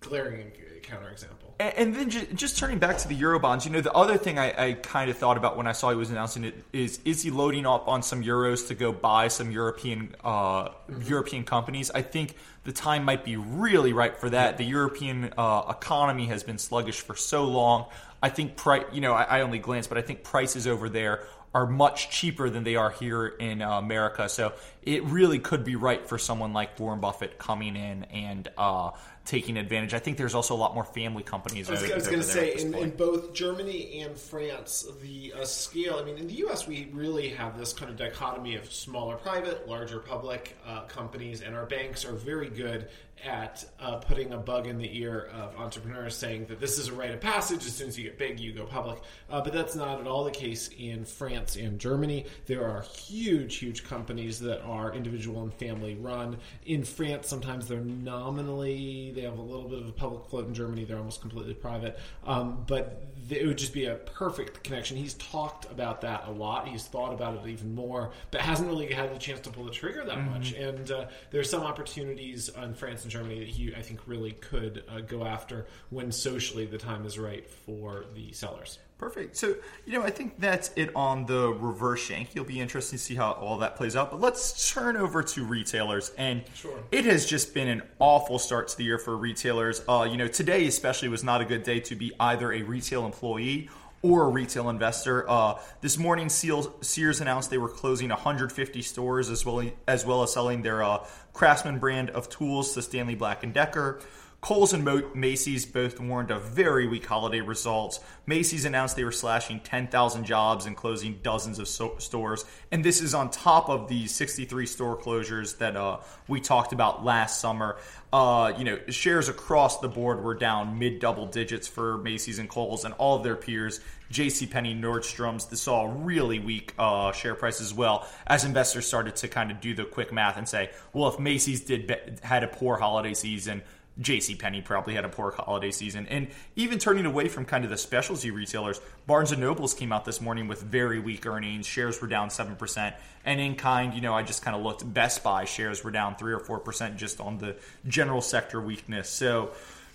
glaring 0.00 0.52
counterexample. 0.82 1.54
And, 1.58 1.74
and 1.76 1.94
then 1.94 2.10
just, 2.10 2.34
just 2.34 2.58
turning 2.58 2.78
back 2.78 2.98
to 2.98 3.08
the 3.08 3.14
Eurobonds, 3.14 3.64
you 3.64 3.70
know, 3.70 3.80
the 3.80 3.92
other 3.92 4.16
thing 4.16 4.38
I, 4.38 4.68
I 4.68 4.72
kind 4.74 5.10
of 5.10 5.16
thought 5.16 5.36
about 5.36 5.56
when 5.56 5.66
I 5.66 5.72
saw 5.72 5.90
he 5.90 5.96
was 5.96 6.10
announcing 6.10 6.44
it 6.44 6.64
is 6.72 7.00
is 7.04 7.22
he 7.22 7.30
loading 7.30 7.66
up 7.66 7.88
on 7.88 8.02
some 8.02 8.22
euros 8.22 8.68
to 8.68 8.74
go 8.74 8.92
buy 8.92 9.28
some 9.28 9.50
European 9.50 10.14
uh, 10.24 10.70
European 11.06 11.44
companies? 11.44 11.90
I 11.90 12.02
think 12.02 12.34
the 12.64 12.72
time 12.72 13.04
might 13.04 13.24
be 13.24 13.36
really 13.36 13.92
right 13.92 14.16
for 14.16 14.30
that. 14.30 14.58
The 14.58 14.64
European 14.64 15.32
uh, 15.36 15.62
economy 15.70 16.26
has 16.26 16.42
been 16.42 16.58
sluggish 16.58 17.00
for 17.00 17.14
so 17.14 17.44
long. 17.44 17.86
I 18.22 18.28
think 18.28 18.56
price, 18.56 18.84
you 18.92 19.00
know, 19.00 19.14
I, 19.14 19.22
I 19.22 19.40
only 19.42 19.58
glance, 19.58 19.86
but 19.86 19.96
I 19.96 20.02
think 20.02 20.24
prices 20.24 20.66
over 20.66 20.88
there 20.88 21.24
are 21.52 21.66
much 21.66 22.10
cheaper 22.10 22.48
than 22.48 22.62
they 22.62 22.76
are 22.76 22.90
here 22.90 23.26
in 23.26 23.60
uh, 23.60 23.78
America. 23.78 24.28
So 24.28 24.52
it 24.82 25.02
really 25.04 25.40
could 25.40 25.64
be 25.64 25.74
right 25.74 26.06
for 26.06 26.16
someone 26.16 26.52
like 26.52 26.78
Warren 26.78 27.00
Buffett 27.00 27.38
coming 27.38 27.74
in 27.76 28.04
and 28.04 28.48
uh, 28.56 28.90
taking 29.24 29.56
advantage. 29.56 29.94
I 29.94 29.98
think 29.98 30.16
there's 30.16 30.34
also 30.34 30.54
a 30.54 30.56
lot 30.56 30.74
more 30.74 30.84
family 30.84 31.22
companies. 31.22 31.68
I 31.68 31.72
was, 31.72 31.82
was 31.82 32.06
going 32.06 32.20
to 32.20 32.26
say, 32.26 32.54
in, 32.54 32.74
in 32.74 32.90
both 32.90 33.32
Germany 33.32 34.00
and 34.00 34.16
France, 34.16 34.86
the 35.02 35.32
uh, 35.34 35.44
scale. 35.44 35.96
I 36.00 36.04
mean, 36.04 36.16
in 36.16 36.26
the 36.26 36.34
U.S., 36.34 36.66
we 36.66 36.88
really 36.92 37.28
have 37.30 37.58
this 37.58 37.72
kind 37.72 37.90
of 37.90 37.96
dichotomy 37.96 38.56
of 38.56 38.72
smaller 38.72 39.16
private, 39.16 39.68
larger 39.68 39.98
public 39.98 40.56
uh, 40.66 40.82
companies, 40.82 41.42
and 41.42 41.54
our 41.54 41.66
banks 41.66 42.04
are 42.04 42.14
very 42.14 42.48
good 42.48 42.88
at 43.24 43.64
uh, 43.80 43.96
putting 43.96 44.32
a 44.32 44.36
bug 44.36 44.66
in 44.66 44.78
the 44.78 44.98
ear 44.98 45.30
of 45.34 45.54
entrepreneurs, 45.56 46.16
saying 46.16 46.46
that 46.46 46.60
this 46.60 46.78
is 46.78 46.88
a 46.88 46.92
rite 46.92 47.10
of 47.10 47.20
passage. 47.20 47.66
As 47.66 47.74
soon 47.74 47.88
as 47.88 47.98
you 47.98 48.04
get 48.04 48.18
big, 48.18 48.40
you 48.40 48.52
go 48.52 48.64
public. 48.64 49.00
Uh, 49.28 49.40
but 49.40 49.52
that's 49.52 49.74
not 49.74 50.00
at 50.00 50.06
all 50.06 50.24
the 50.24 50.30
case 50.30 50.70
in 50.78 51.04
France 51.04 51.56
and 51.56 51.78
Germany. 51.78 52.26
There 52.46 52.64
are 52.64 52.82
huge, 52.82 53.56
huge 53.56 53.84
companies 53.84 54.40
that 54.40 54.62
are 54.62 54.92
individual 54.92 55.42
and 55.42 55.52
family 55.52 55.94
run. 55.96 56.38
In 56.66 56.84
France, 56.84 57.28
sometimes 57.28 57.68
they're 57.68 57.80
nominally 57.80 59.09
they 59.10 59.22
have 59.22 59.38
a 59.38 59.42
little 59.42 59.68
bit 59.68 59.80
of 59.80 59.88
a 59.88 59.92
public 59.92 60.26
float. 60.26 60.46
In 60.46 60.54
Germany, 60.54 60.84
they're 60.84 60.98
almost 60.98 61.20
completely 61.20 61.54
private. 61.54 61.98
Um, 62.24 62.64
but 62.66 63.14
th- 63.28 63.40
it 63.40 63.46
would 63.46 63.58
just 63.58 63.72
be 63.72 63.86
a 63.86 63.94
perfect 63.94 64.62
connection. 64.62 64.96
He's 64.96 65.14
talked 65.14 65.70
about 65.70 66.00
that 66.02 66.24
a 66.26 66.30
lot. 66.30 66.68
He's 66.68 66.84
thought 66.84 67.12
about 67.12 67.44
it 67.44 67.48
even 67.48 67.74
more, 67.74 68.12
but 68.30 68.40
hasn't 68.40 68.68
really 68.68 68.92
had 68.92 69.14
the 69.14 69.18
chance 69.18 69.40
to 69.40 69.50
pull 69.50 69.64
the 69.64 69.70
trigger 69.70 70.04
that 70.04 70.24
much. 70.24 70.52
And 70.52 70.90
uh, 70.90 71.06
there's 71.30 71.50
some 71.50 71.62
opportunities 71.62 72.48
in 72.48 72.74
France 72.74 73.02
and 73.02 73.10
Germany 73.10 73.40
that 73.40 73.48
he, 73.48 73.74
I 73.74 73.82
think, 73.82 74.00
really 74.06 74.32
could 74.32 74.84
uh, 74.88 75.00
go 75.00 75.24
after 75.24 75.66
when 75.90 76.12
socially 76.12 76.66
the 76.66 76.78
time 76.78 77.06
is 77.06 77.18
right 77.18 77.48
for 77.48 78.04
the 78.14 78.32
sellers. 78.32 78.78
Perfect. 79.00 79.34
So, 79.34 79.54
you 79.86 79.94
know, 79.94 80.02
I 80.02 80.10
think 80.10 80.38
that's 80.38 80.70
it 80.76 80.94
on 80.94 81.24
the 81.24 81.48
reverse 81.48 82.00
shank. 82.00 82.34
You'll 82.34 82.44
be 82.44 82.60
interested 82.60 82.98
to 82.98 83.02
see 83.02 83.14
how 83.14 83.32
all 83.32 83.56
that 83.58 83.74
plays 83.74 83.96
out. 83.96 84.10
But 84.10 84.20
let's 84.20 84.70
turn 84.74 84.94
over 84.98 85.22
to 85.22 85.42
retailers. 85.42 86.12
And 86.18 86.42
Sure. 86.54 86.78
it 86.92 87.06
has 87.06 87.24
just 87.24 87.54
been 87.54 87.68
an 87.68 87.82
awful 87.98 88.38
start 88.38 88.68
to 88.68 88.76
the 88.76 88.84
year 88.84 88.98
for 88.98 89.16
retailers. 89.16 89.80
Uh, 89.88 90.06
you 90.10 90.18
know, 90.18 90.28
today 90.28 90.66
especially 90.66 91.08
was 91.08 91.24
not 91.24 91.40
a 91.40 91.46
good 91.46 91.62
day 91.62 91.80
to 91.80 91.94
be 91.94 92.12
either 92.20 92.52
a 92.52 92.60
retail 92.60 93.06
employee 93.06 93.70
or 94.02 94.24
a 94.24 94.28
retail 94.28 94.68
investor. 94.68 95.28
Uh, 95.28 95.58
this 95.80 95.96
morning, 95.96 96.28
Seals, 96.28 96.68
Sears 96.82 97.22
announced 97.22 97.48
they 97.48 97.56
were 97.56 97.70
closing 97.70 98.10
150 98.10 98.82
stores 98.82 99.30
as 99.30 99.46
well 99.46 99.62
as 99.88 100.04
well 100.04 100.22
as 100.22 100.30
selling 100.34 100.60
their 100.60 100.82
uh, 100.82 101.06
Craftsman 101.32 101.78
brand 101.78 102.10
of 102.10 102.28
tools 102.28 102.74
to 102.74 102.82
Stanley 102.82 103.14
Black 103.14 103.44
and 103.44 103.54
Decker. 103.54 104.00
Kohl's 104.40 104.72
and 104.72 104.88
Macy's 105.14 105.66
both 105.66 106.00
warned 106.00 106.30
of 106.30 106.42
very 106.44 106.88
weak 106.88 107.04
holiday 107.04 107.40
results. 107.40 108.00
Macy's 108.24 108.64
announced 108.64 108.96
they 108.96 109.04
were 109.04 109.12
slashing 109.12 109.60
10,000 109.60 110.24
jobs 110.24 110.64
and 110.64 110.74
closing 110.74 111.20
dozens 111.22 111.58
of 111.58 111.68
so- 111.68 111.98
stores. 111.98 112.46
And 112.72 112.82
this 112.82 113.02
is 113.02 113.12
on 113.12 113.30
top 113.30 113.68
of 113.68 113.88
the 113.88 114.06
63 114.06 114.64
store 114.64 114.96
closures 114.96 115.58
that 115.58 115.76
uh, 115.76 115.98
we 116.26 116.40
talked 116.40 116.72
about 116.72 117.04
last 117.04 117.38
summer. 117.38 117.76
Uh, 118.12 118.52
you 118.56 118.64
know, 118.64 118.78
shares 118.88 119.28
across 119.28 119.80
the 119.80 119.88
board 119.88 120.24
were 120.24 120.34
down 120.34 120.78
mid 120.78 121.00
double 121.00 121.26
digits 121.26 121.68
for 121.68 121.98
Macy's 121.98 122.38
and 122.38 122.48
Kohl's 122.48 122.86
and 122.86 122.94
all 122.94 123.18
of 123.18 123.22
their 123.22 123.36
peers. 123.36 123.80
JCPenney, 124.10 124.80
Nordstrom's, 124.80 125.46
this 125.46 125.60
saw 125.60 125.88
really 125.96 126.40
weak 126.40 126.74
uh, 126.78 127.12
share 127.12 127.34
price 127.34 127.60
as 127.60 127.72
well 127.72 128.08
as 128.26 128.44
investors 128.44 128.86
started 128.86 129.14
to 129.16 129.28
kind 129.28 129.52
of 129.52 129.60
do 129.60 129.74
the 129.74 129.84
quick 129.84 130.12
math 130.12 130.36
and 130.36 130.48
say, 130.48 130.70
well, 130.92 131.08
if 131.08 131.20
Macy's 131.20 131.60
did 131.60 132.18
had 132.22 132.42
a 132.42 132.48
poor 132.48 132.76
holiday 132.76 133.14
season, 133.14 133.62
J.C. 133.98 134.34
Penney 134.34 134.62
probably 134.62 134.94
had 134.94 135.04
a 135.04 135.08
poor 135.08 135.32
holiday 135.32 135.70
season, 135.70 136.06
and 136.08 136.28
even 136.56 136.78
turning 136.78 137.06
away 137.06 137.28
from 137.28 137.44
kind 137.44 137.64
of 137.64 137.70
the 137.70 137.76
specialty 137.76 138.30
retailers, 138.30 138.80
Barnes 139.06 139.32
and 139.32 139.40
Nobles 139.40 139.74
came 139.74 139.92
out 139.92 140.04
this 140.04 140.20
morning 140.20 140.48
with 140.48 140.62
very 140.62 140.98
weak 140.98 141.26
earnings. 141.26 141.66
Shares 141.66 142.00
were 142.00 142.08
down 142.08 142.30
seven 142.30 142.56
percent, 142.56 142.94
and 143.24 143.40
in 143.40 143.56
kind, 143.56 143.92
you 143.94 144.00
know, 144.00 144.14
I 144.14 144.22
just 144.22 144.42
kind 144.42 144.56
of 144.56 144.62
looked. 144.62 144.90
Best 144.92 145.22
Buy 145.22 145.44
shares 145.44 145.84
were 145.84 145.90
down 145.90 146.16
three 146.16 146.32
or 146.32 146.40
four 146.40 146.58
percent 146.58 146.96
just 146.96 147.20
on 147.20 147.38
the 147.38 147.56
general 147.86 148.20
sector 148.20 148.60
weakness. 148.60 149.08
So. 149.08 149.50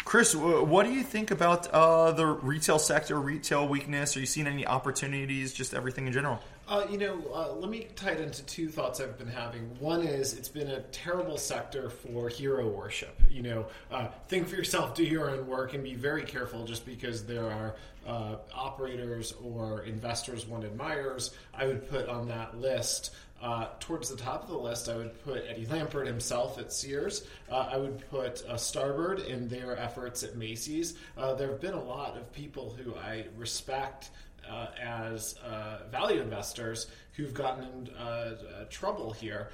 Chris, 0.06 0.36
what 0.36 0.86
do 0.86 0.94
you 0.94 1.02
think 1.02 1.32
about 1.32 1.68
uh, 1.70 2.12
the 2.12 2.28
retail 2.28 2.78
sector, 2.78 3.20
retail 3.20 3.68
weakness? 3.68 4.16
Are 4.16 4.20
you 4.20 4.28
seeing 4.28 4.46
any 4.46 4.66
opportunities, 4.66 5.52
just 5.52 5.74
everything 5.74 6.06
in 6.06 6.14
general? 6.14 6.40
Uh, 6.68 6.86
you 6.92 7.00
know, 7.00 7.20
uh, 7.34 7.52
let 7.54 7.72
me 7.72 7.88
tie 7.96 8.12
it 8.12 8.22
into 8.22 8.44
two 8.44 8.70
thoughts 8.70 9.02
I've 9.02 9.18
been 9.18 9.28
having. 9.28 9.62
One 9.80 10.02
is 10.02 10.34
it's 10.34 10.48
been 10.48 10.70
a 10.70 10.82
terrible 10.82 11.38
sector 11.38 11.90
for 11.90 12.30
hero 12.30 12.68
worship. 12.68 13.20
You 13.30 13.42
know, 13.42 13.66
uh, 13.92 14.08
think 14.28 14.48
for 14.48 14.56
yourself, 14.56 14.94
do 14.94 15.04
your 15.04 15.32
own 15.32 15.48
work, 15.48 15.74
and 15.74 15.84
be 15.84 15.96
very 15.96 16.24
careful 16.24 16.66
just 16.66 16.86
because 16.86 17.26
there 17.26 17.52
are 17.52 17.76
uh, 18.06 18.36
operators 18.54 19.34
or 19.44 19.82
investors 19.84 20.46
one 20.46 20.64
admires. 20.64 21.36
I 21.54 21.66
would 21.66 21.90
put 21.90 22.08
on 22.10 22.28
that 22.28 22.60
list. 22.60 23.14
Uh, 23.42 23.68
towards 23.80 24.10
the 24.10 24.16
top 24.16 24.44
of 24.44 24.50
the 24.50 24.58
list, 24.58 24.90
I 24.90 24.96
would 24.96 25.24
put 25.24 25.44
Eddie 25.48 25.66
Lampert 25.66 26.08
himself 26.08 26.58
at 26.58 26.72
Sears. 26.72 27.28
Uh, 27.52 27.70
I 27.72 27.78
would 27.78 28.10
put 28.10 28.44
uh, 28.46 28.58
Starboard 28.58 29.20
in 29.20 29.48
their 29.48 29.78
efforts 29.78 30.24
at 30.24 30.36
Macy's. 30.36 30.96
Uh, 31.18 31.34
there 31.34 31.50
have 31.50 31.62
been 31.62 31.74
a 31.74 31.84
lot 31.84 32.18
of 32.18 32.32
people 32.32 32.76
who 32.82 32.96
I 32.96 33.26
respect 33.38 34.10
uh, 34.50 34.68
as 34.82 35.36
uh, 35.46 35.80
value 35.92 36.22
investors 36.22 36.88
who've 37.14 37.34
gotten 37.34 37.64
in 37.66 37.90
trouble 38.70 39.12
here. 39.12 39.50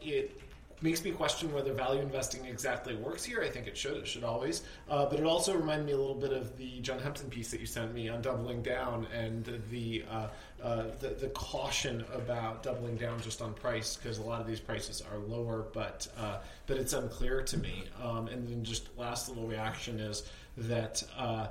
It 0.00 0.40
makes 0.82 1.02
me 1.02 1.10
question 1.10 1.52
whether 1.52 1.72
value 1.72 2.00
investing 2.00 2.44
exactly 2.44 2.94
works 2.96 3.24
here. 3.24 3.42
I 3.42 3.48
think 3.48 3.66
it 3.66 3.76
should. 3.76 3.96
It 3.96 4.06
should 4.06 4.24
always. 4.24 4.62
Uh, 4.88 5.06
but 5.06 5.18
it 5.18 5.24
also 5.24 5.56
reminded 5.56 5.86
me 5.86 5.92
a 5.92 5.96
little 5.96 6.14
bit 6.14 6.32
of 6.32 6.56
the 6.58 6.80
John 6.80 6.98
Hempton 6.98 7.30
piece 7.30 7.50
that 7.50 7.60
you 7.60 7.66
sent 7.66 7.94
me 7.94 8.08
on 8.08 8.20
doubling 8.20 8.62
down 8.62 9.06
and 9.14 9.62
the 9.70 10.04
uh, 10.10 10.28
uh, 10.62 10.84
the, 11.00 11.08
the 11.08 11.28
caution 11.28 12.04
about 12.14 12.62
doubling 12.62 12.96
down 12.96 13.20
just 13.20 13.40
on 13.40 13.54
price 13.54 13.96
because 13.96 14.18
a 14.18 14.22
lot 14.22 14.40
of 14.40 14.46
these 14.46 14.60
prices 14.60 15.02
are 15.12 15.18
lower, 15.18 15.66
but 15.72 16.06
uh, 16.18 16.38
but 16.66 16.76
it's 16.76 16.92
unclear 16.92 17.42
to 17.42 17.58
me. 17.58 17.84
Um, 18.02 18.28
and 18.28 18.48
then 18.48 18.62
just 18.62 18.96
last 18.98 19.28
little 19.28 19.46
reaction 19.46 19.98
is 19.98 20.24
that. 20.56 21.02
Uh, 21.16 21.48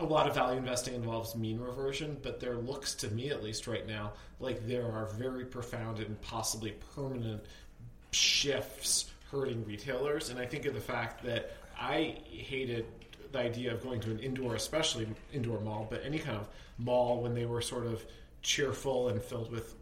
a 0.00 0.04
lot 0.04 0.28
of 0.28 0.34
value 0.36 0.56
investing 0.56 0.94
involves 0.94 1.34
mean 1.34 1.58
reversion, 1.58 2.16
but 2.22 2.38
there 2.38 2.54
looks 2.54 2.94
to 2.94 3.10
me, 3.10 3.30
at 3.30 3.42
least 3.42 3.66
right 3.66 3.84
now, 3.84 4.12
like 4.38 4.64
there 4.64 4.84
are 4.84 5.06
very 5.06 5.44
profound 5.44 5.98
and 5.98 6.20
possibly 6.20 6.76
permanent 6.94 7.42
shifts 8.10 9.10
hurting 9.30 9.64
retailers. 9.64 10.30
And 10.30 10.38
I 10.38 10.46
think 10.46 10.64
of 10.66 10.74
the 10.74 10.80
fact 10.80 11.24
that 11.24 11.52
I 11.78 12.16
hated 12.28 12.86
the 13.32 13.38
idea 13.38 13.72
of 13.72 13.82
going 13.82 14.00
to 14.00 14.10
an 14.10 14.18
indoor, 14.18 14.54
especially 14.54 15.06
indoor 15.32 15.60
mall, 15.60 15.86
but 15.88 16.02
any 16.04 16.18
kind 16.18 16.38
of 16.38 16.48
mall 16.78 17.20
when 17.20 17.34
they 17.34 17.44
were 17.44 17.60
sort 17.60 17.86
of 17.86 18.04
cheerful 18.42 19.08
and 19.08 19.20
filled 19.20 19.50
with 19.52 19.74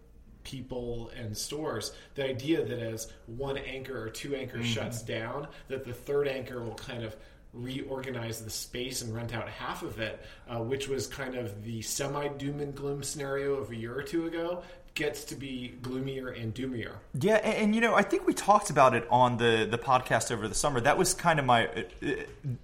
people 0.42 1.11
and 1.16 1.37
stores. 1.37 1.92
The 2.14 2.25
idea 2.25 2.64
that 2.64 2.78
as 2.78 3.12
one 3.26 3.59
anchor 3.59 4.00
or 4.00 4.11
two 4.11 4.35
anchors 4.35 4.64
mm-hmm. 4.64 4.73
shuts 4.73 5.02
down, 5.02 5.49
that 5.68 5.85
the 5.85 5.92
third 5.92 6.28
anchor 6.28 6.62
will 6.62 6.75
kind 6.75 7.04
of 7.04 7.16
reorganize 7.52 8.42
the 8.42 8.50
space 8.50 9.02
and 9.02 9.14
rent 9.14 9.35
out 9.35 9.49
half 9.49 9.83
of 9.83 9.99
it, 9.99 10.25
uh, 10.49 10.59
which 10.59 10.88
was 10.88 11.06
kind 11.06 11.35
of 11.35 11.64
the 11.64 11.80
semi 11.83 12.28
doom 12.28 12.61
and 12.61 12.75
gloom 12.75 13.02
scenario 13.02 13.54
of 13.54 13.71
a 13.71 13.76
year 13.76 13.97
or 13.97 14.02
two 14.02 14.26
ago 14.26 14.62
gets 14.96 15.24
to 15.26 15.36
be 15.36 15.74
gloomier 15.82 16.28
and 16.30 16.52
doomier. 16.52 16.94
Yeah, 17.20 17.36
and, 17.36 17.54
and, 17.54 17.74
you 17.74 17.80
know, 17.80 17.94
I 17.94 18.02
think 18.02 18.26
we 18.26 18.34
talked 18.34 18.70
about 18.70 18.94
it 18.94 19.06
on 19.10 19.36
the 19.36 19.68
the 19.70 19.78
podcast 19.78 20.32
over 20.32 20.48
the 20.48 20.54
summer. 20.54 20.80
That 20.80 20.98
was 20.98 21.14
kind 21.14 21.38
of 21.38 21.44
my 21.44 21.68
uh, 21.68 21.82
uh, 22.02 22.10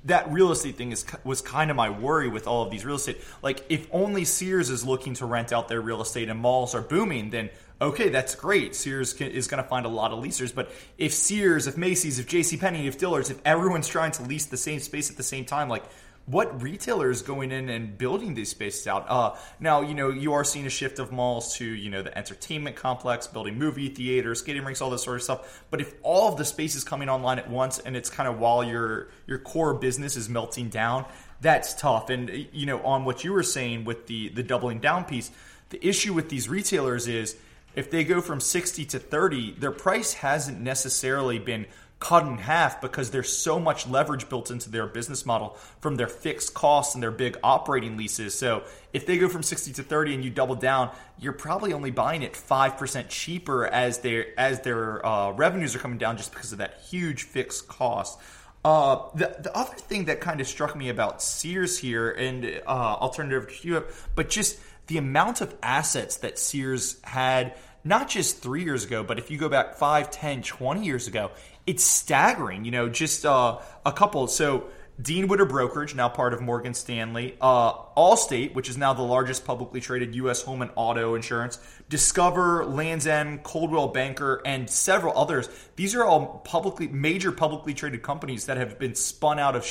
that 0.07 0.33
real 0.33 0.51
estate 0.51 0.77
thing 0.77 0.91
is 0.91 1.05
was 1.23 1.41
kind 1.41 1.71
of 1.71 1.77
my 1.77 1.91
worry 1.91 2.29
with 2.29 2.49
all 2.49 2.65
of 2.65 2.71
these 2.71 2.85
real 2.85 2.97
estate. 2.97 3.21
Like, 3.43 3.65
if 3.69 3.87
only 3.93 4.25
Sears 4.25 4.71
is 4.71 4.85
looking 4.85 5.15
to 5.15 5.27
rent 5.27 5.53
out 5.53 5.69
their 5.69 5.81
real 5.81 6.03
estate 6.03 6.29
and 6.29 6.41
malls 6.41 6.75
are 6.75 6.83
booming, 6.83 7.31
then 7.31 7.51
okay, 7.81 8.09
that's 8.09 8.35
great. 8.35 8.75
Sears 8.75 9.13
can, 9.13 9.31
is 9.31 9.47
going 9.47 9.63
to 9.63 9.69
find 9.69 9.85
a 9.87 9.89
lot 9.89 10.13
of 10.13 10.23
leasers. 10.23 10.55
But 10.55 10.73
if 10.99 11.13
Sears, 11.13 11.67
if 11.67 11.77
Macy's, 11.77 12.19
if 12.19 12.27
J.C. 12.27 12.57
Penney, 12.57 12.87
if 12.87 12.99
Dillard's, 12.99 13.31
if 13.31 13.39
everyone's 13.45 13.89
trying 13.89 14.13
to 14.13 14.23
lease 14.23 14.47
the 14.47 14.57
same 14.57 14.81
space 14.81 15.11
at 15.11 15.17
the 15.17 15.23
same 15.23 15.45
time, 15.45 15.69
like 15.69 15.85
what 16.27 16.63
retailers 16.63 17.23
going 17.23 17.51
in 17.51 17.69
and 17.69 17.99
building 17.99 18.35
these 18.35 18.51
spaces 18.51 18.87
out? 18.87 19.07
Uh, 19.09 19.35
now, 19.59 19.81
you 19.81 19.95
know, 19.95 20.11
you 20.11 20.33
are 20.35 20.45
seeing 20.45 20.67
a 20.67 20.71
shift 20.71 20.99
of 20.99 21.11
malls 21.11 21.57
to, 21.57 21.65
you 21.65 21.91
know, 21.91 22.03
the 22.03 22.17
entertainment 22.17 22.77
complex, 22.77 23.27
building 23.27 23.59
movie 23.59 23.89
theaters, 23.89 24.39
skating 24.39 24.65
rinks, 24.65 24.81
all 24.81 24.91
this 24.91 25.03
sort 25.03 25.17
of 25.17 25.23
stuff. 25.23 25.65
But 25.71 25.81
if 25.81 25.95
all 26.03 26.29
of 26.29 26.39
the 26.39 26.45
space 26.45 26.77
is 26.77 26.85
coming 26.85 27.09
online 27.09 27.39
at 27.39 27.51
once 27.51 27.79
and 27.81 27.97
it's 27.97 28.09
kind 28.09 28.29
of 28.29 28.39
while 28.39 28.63
your 28.63 29.09
your 29.27 29.39
core 29.39 29.75
business 29.75 30.17
is 30.17 30.29
melting 30.29 30.69
down, 30.69 31.07
that's 31.41 31.75
tough. 31.75 32.09
And 32.09 32.31
you 32.53 32.67
know, 32.67 32.81
on 32.83 33.05
what 33.05 33.25
you 33.25 33.33
were 33.33 33.43
saying 33.43 33.85
with 33.85 34.07
the 34.07 34.29
the 34.29 34.43
doubling 34.43 34.79
down 34.79 35.05
piece, 35.05 35.31
the 35.71 35.85
issue 35.85 36.13
with 36.13 36.29
these 36.29 36.49
retailers 36.49 37.09
is 37.09 37.37
if 37.75 37.91
they 37.91 38.05
go 38.05 38.21
from 38.21 38.39
60 38.39 38.85
to 38.87 38.99
30, 38.99 39.53
their 39.53 39.73
price 39.73 40.13
hasn't 40.13 40.61
necessarily 40.61 41.39
been 41.39 41.67
cut 42.03 42.27
in 42.27 42.37
half 42.37 42.81
because 42.81 43.13
there's 43.13 43.35
so 43.35 43.61
much 43.61 43.87
leverage 43.87 44.29
built 44.29 44.51
into 44.51 44.69
their 44.69 44.89
business 44.89 45.25
model 45.25 45.57
from 45.81 45.95
their 45.95 46.09
fixed 46.09 46.53
costs 46.53 46.95
and 46.95 47.03
their 47.03 47.13
big 47.13 47.39
operating 47.45 47.97
leases. 47.97 48.37
So 48.37 48.65
if 48.93 49.07
they 49.07 49.19
go 49.19 49.29
from 49.29 49.45
60 49.45 49.73
to 49.75 49.85
30 49.85 50.15
and 50.15 50.25
you 50.25 50.31
double 50.31 50.57
down, 50.57 50.91
you're 51.21 51.33
probably 51.33 51.73
only 51.73 51.93
buying 51.93 52.23
it 52.23 52.33
5% 52.33 53.09
cheaper 53.09 53.69
as 53.69 53.99
their 53.99 54.39
as 54.39 54.63
their 54.63 55.07
uh, 55.07 55.31
revenues 55.31 55.77
are 55.77 55.79
coming 55.79 55.99
down 55.99 56.17
just 56.17 56.33
because 56.33 56.51
of 56.51 56.59
that 56.59 56.81
huge 56.91 57.23
fixed 57.23 57.69
cost. 57.69 58.19
Uh, 58.65 59.09
the, 59.15 59.37
the 59.39 59.57
other 59.57 59.75
thing 59.77 60.07
that 60.07 60.21
kind 60.21 60.41
of 60.41 60.49
struck 60.49 60.75
me 60.75 60.89
about 60.89 61.23
Sears 61.23 61.79
here, 61.79 62.11
and 62.11 62.45
uh, 62.67 62.97
I'll 63.01 63.11
turn 63.11 63.31
it 63.31 63.37
over 63.37 63.47
to 63.47 63.69
you, 63.69 63.85
but 64.17 64.29
just 64.29 64.59
the 64.89 64.99
amount 64.99 65.41
of 65.41 65.55
assets 65.63 66.17
that 66.19 66.37
Sears 66.37 67.01
had 67.03 67.55
not 67.85 68.09
just 68.09 68.43
three 68.43 68.65
years 68.65 68.85
ago, 68.85 69.03
but 69.03 69.19
if 69.19 69.31
you 69.31 69.39
go 69.39 69.49
back 69.49 69.77
5, 69.77 70.11
10, 70.11 70.43
20 70.43 70.85
years 70.85 71.09
ago, 71.09 71.31
it's 71.67 71.85
staggering. 71.85 72.65
You 72.65 72.71
know, 72.71 72.89
just 72.89 73.25
uh, 73.25 73.59
a 73.85 73.93
couple. 73.93 74.27
So 74.27 74.69
Dean 75.01 75.27
Witter 75.27 75.47
Brokerage, 75.47 75.95
now 75.95 76.09
part 76.09 76.35
of 76.35 76.43
Morgan 76.43 76.75
Stanley, 76.75 77.37
uh, 77.41 77.73
Allstate, 77.97 78.55
which 78.55 78.69
is 78.69 78.77
now 78.77 78.93
the 78.93 79.03
largest 79.03 79.45
publicly 79.45 79.81
traded 79.81 80.15
U.S. 80.17 80.43
home 80.43 80.61
and 80.61 80.71
auto 80.75 81.15
insurance, 81.15 81.59
Discover, 81.89 82.67
Lands 82.67 83.07
End, 83.07 83.43
Coldwell 83.43 83.89
Banker, 83.89 84.43
and 84.45 84.69
several 84.69 85.17
others. 85.17 85.49
These 85.77 85.95
are 85.95 86.05
all 86.05 86.43
publicly 86.45 86.89
major 86.89 87.33
publicly 87.33 87.75
traded 87.75 88.03
companies 88.03 88.47
that 88.47 88.59
have 88.59 88.79
been 88.79 88.95
spun 88.95 89.39
out 89.39 89.57
of 89.57 89.65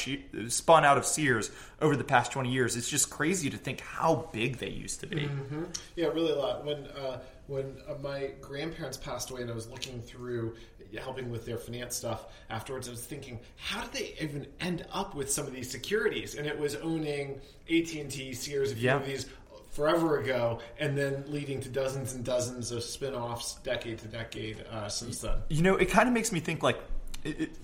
spun 0.51 0.85
out 0.85 0.97
of 0.97 1.05
Sears 1.05 1.51
over 1.81 1.95
the 1.95 2.03
past 2.03 2.31
twenty 2.31 2.51
years. 2.51 2.75
It's 2.75 2.89
just 2.89 3.09
crazy 3.09 3.49
to 3.51 3.57
think 3.57 3.81
how 3.81 4.29
big 4.33 4.57
they 4.57 4.69
used 4.69 5.01
to 5.01 5.07
be. 5.07 5.21
Mm-hmm. 5.21 5.63
Yeah, 5.95 6.07
really 6.07 6.31
a 6.31 6.35
lot. 6.35 6.65
When 6.65 6.87
uh, 6.87 7.19
when 7.51 7.75
uh, 7.88 7.96
my 8.01 8.31
grandparents 8.39 8.98
passed 8.98 9.29
away, 9.29 9.41
and 9.41 9.51
I 9.51 9.53
was 9.53 9.70
looking 9.70 10.01
through 10.01 10.55
helping 11.00 11.29
with 11.29 11.46
their 11.46 11.58
finance 11.58 11.96
stuff 11.96 12.25
afterwards, 12.50 12.88
I 12.88 12.91
was 12.91 13.05
thinking, 13.05 13.39
how 13.58 13.81
did 13.84 13.93
they 13.93 14.15
even 14.22 14.48
end 14.60 14.86
up 14.91 15.15
with 15.15 15.31
some 15.31 15.46
of 15.48 15.53
these 15.53 15.70
securities? 15.70 16.36
And 16.36 16.48
it 16.48 16.58
was 16.58 16.75
owning 16.77 17.41
AT 17.70 17.93
and 17.93 18.10
T, 18.10 18.34
Sears, 18.34 18.72
a 18.72 18.75
few 18.75 18.86
yeah. 18.86 18.96
of 18.96 19.05
these 19.05 19.25
forever 19.72 20.20
ago, 20.20 20.60
and 20.79 20.98
then 20.98 21.24
leading 21.27 21.62
to 21.62 21.70
dozens 21.70 22.13
and 22.13 22.25
dozens 22.25 22.72
of 22.72 22.84
spin-offs, 22.84 23.55
decade 23.63 24.00
to 24.00 24.08
decade 24.08 24.65
uh, 24.72 24.89
since 24.89 25.20
then. 25.20 25.38
You 25.50 25.62
know, 25.62 25.75
it 25.75 25.89
kind 25.89 26.08
of 26.08 26.13
makes 26.13 26.31
me 26.31 26.39
think 26.39 26.62
like 26.62 26.79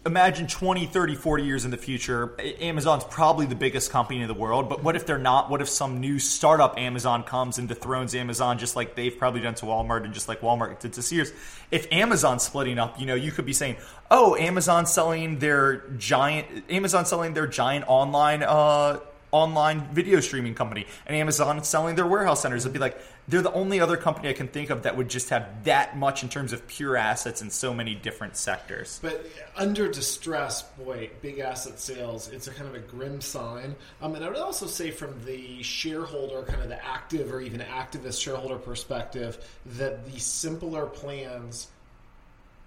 imagine 0.05 0.45
20 0.45 0.85
30 0.85 1.15
40 1.15 1.43
years 1.43 1.65
in 1.65 1.71
the 1.71 1.77
future 1.77 2.35
amazon's 2.61 3.03
probably 3.05 3.47
the 3.47 3.55
biggest 3.55 3.89
company 3.89 4.21
in 4.21 4.27
the 4.27 4.33
world 4.33 4.69
but 4.69 4.83
what 4.83 4.95
if 4.95 5.07
they're 5.07 5.17
not? 5.17 5.49
What 5.49 5.61
if 5.61 5.69
some 5.69 5.99
new 5.99 6.19
startup 6.19 6.77
amazon 6.77 7.23
comes 7.23 7.57
and 7.57 7.67
dethrones 7.67 8.13
amazon 8.13 8.59
just 8.59 8.75
like 8.75 8.93
they've 8.93 9.17
probably 9.17 9.41
done 9.41 9.55
to 9.55 9.65
walmart 9.65 10.03
and 10.03 10.13
just 10.13 10.27
like 10.27 10.41
walmart 10.41 10.79
did 10.79 10.93
to 10.93 11.01
sears? 11.01 11.31
If 11.71 11.91
amazon's 11.91 12.43
splitting 12.43 12.77
up 12.77 12.99
you 12.99 13.07
know 13.07 13.15
you 13.15 13.31
could 13.31 13.45
be 13.45 13.53
saying 13.53 13.77
oh 14.11 14.35
amazon 14.35 14.85
selling 14.85 15.39
their 15.39 15.87
giant 15.97 16.47
amazon 16.69 17.07
selling 17.07 17.33
their 17.33 17.47
giant 17.47 17.85
online 17.87 18.43
uh 18.43 18.99
online 19.31 19.87
video 19.93 20.19
streaming 20.19 20.55
company 20.55 20.85
and 21.05 21.15
amazon 21.15 21.63
selling 21.63 21.95
their 21.95 22.07
warehouse 22.07 22.41
centers 22.41 22.65
it'd 22.65 22.73
be 22.73 22.79
like 22.79 22.97
they're 23.27 23.41
the 23.41 23.51
only 23.51 23.81
other 23.81 23.97
company 23.97 24.29
I 24.29 24.33
can 24.33 24.47
think 24.47 24.69
of 24.69 24.83
that 24.83 24.95
would 24.95 25.09
just 25.09 25.29
have 25.29 25.65
that 25.65 25.97
much 25.97 26.23
in 26.23 26.29
terms 26.29 26.53
of 26.53 26.65
pure 26.67 26.95
assets 26.95 27.41
in 27.41 27.49
so 27.49 27.73
many 27.73 27.93
different 27.93 28.37
sectors. 28.37 28.99
But 29.01 29.25
under 29.55 29.91
distress, 29.91 30.61
boy, 30.61 31.09
big 31.21 31.39
asset 31.39 31.79
sales, 31.79 32.29
it's 32.29 32.47
a 32.47 32.51
kind 32.51 32.69
of 32.69 32.75
a 32.75 32.79
grim 32.79 33.19
sign. 33.19 33.75
Um, 34.01 34.15
and 34.15 34.23
I 34.23 34.29
would 34.29 34.37
also 34.37 34.65
say, 34.65 34.91
from 34.91 35.13
the 35.25 35.61
shareholder, 35.61 36.43
kind 36.43 36.61
of 36.61 36.69
the 36.69 36.83
active 36.85 37.33
or 37.33 37.41
even 37.41 37.59
activist 37.59 38.21
shareholder 38.21 38.57
perspective, 38.57 39.45
that 39.65 40.09
the 40.09 40.19
simpler 40.19 40.85
plans 40.85 41.67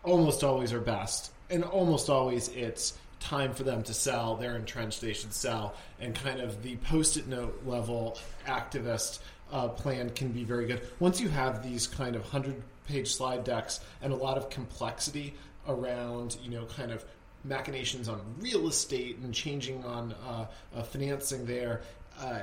almost 0.02 0.44
always 0.44 0.74
are 0.74 0.80
best. 0.80 1.32
And 1.48 1.64
almost 1.64 2.10
always 2.10 2.48
it's 2.48 2.98
time 3.20 3.52
for 3.52 3.62
them 3.62 3.82
to 3.84 3.94
sell, 3.94 4.36
they're 4.36 4.56
entrenched, 4.56 5.00
they 5.00 5.12
should 5.12 5.32
sell. 5.32 5.74
And 6.00 6.14
kind 6.14 6.40
of 6.40 6.62
the 6.62 6.76
post 6.76 7.16
it 7.16 7.28
note 7.28 7.62
level 7.64 8.18
activist 8.46 9.20
uh, 9.52 9.68
plan 9.68 10.10
can 10.10 10.32
be 10.32 10.44
very 10.44 10.66
good. 10.66 10.82
Once 10.98 11.20
you 11.20 11.28
have 11.28 11.62
these 11.62 11.86
kind 11.86 12.16
of 12.16 12.24
hundred 12.24 12.62
page 12.88 13.12
slide 13.12 13.44
decks 13.44 13.80
and 14.02 14.12
a 14.12 14.16
lot 14.16 14.36
of 14.36 14.50
complexity 14.50 15.34
around, 15.68 16.36
you 16.42 16.50
know, 16.50 16.64
kind 16.64 16.90
of 16.90 17.04
machinations 17.44 18.08
on 18.08 18.20
real 18.38 18.68
estate 18.68 19.18
and 19.18 19.32
changing 19.32 19.84
on 19.84 20.14
uh, 20.26 20.46
uh, 20.74 20.82
financing 20.82 21.46
there, 21.46 21.82
uh, 22.20 22.40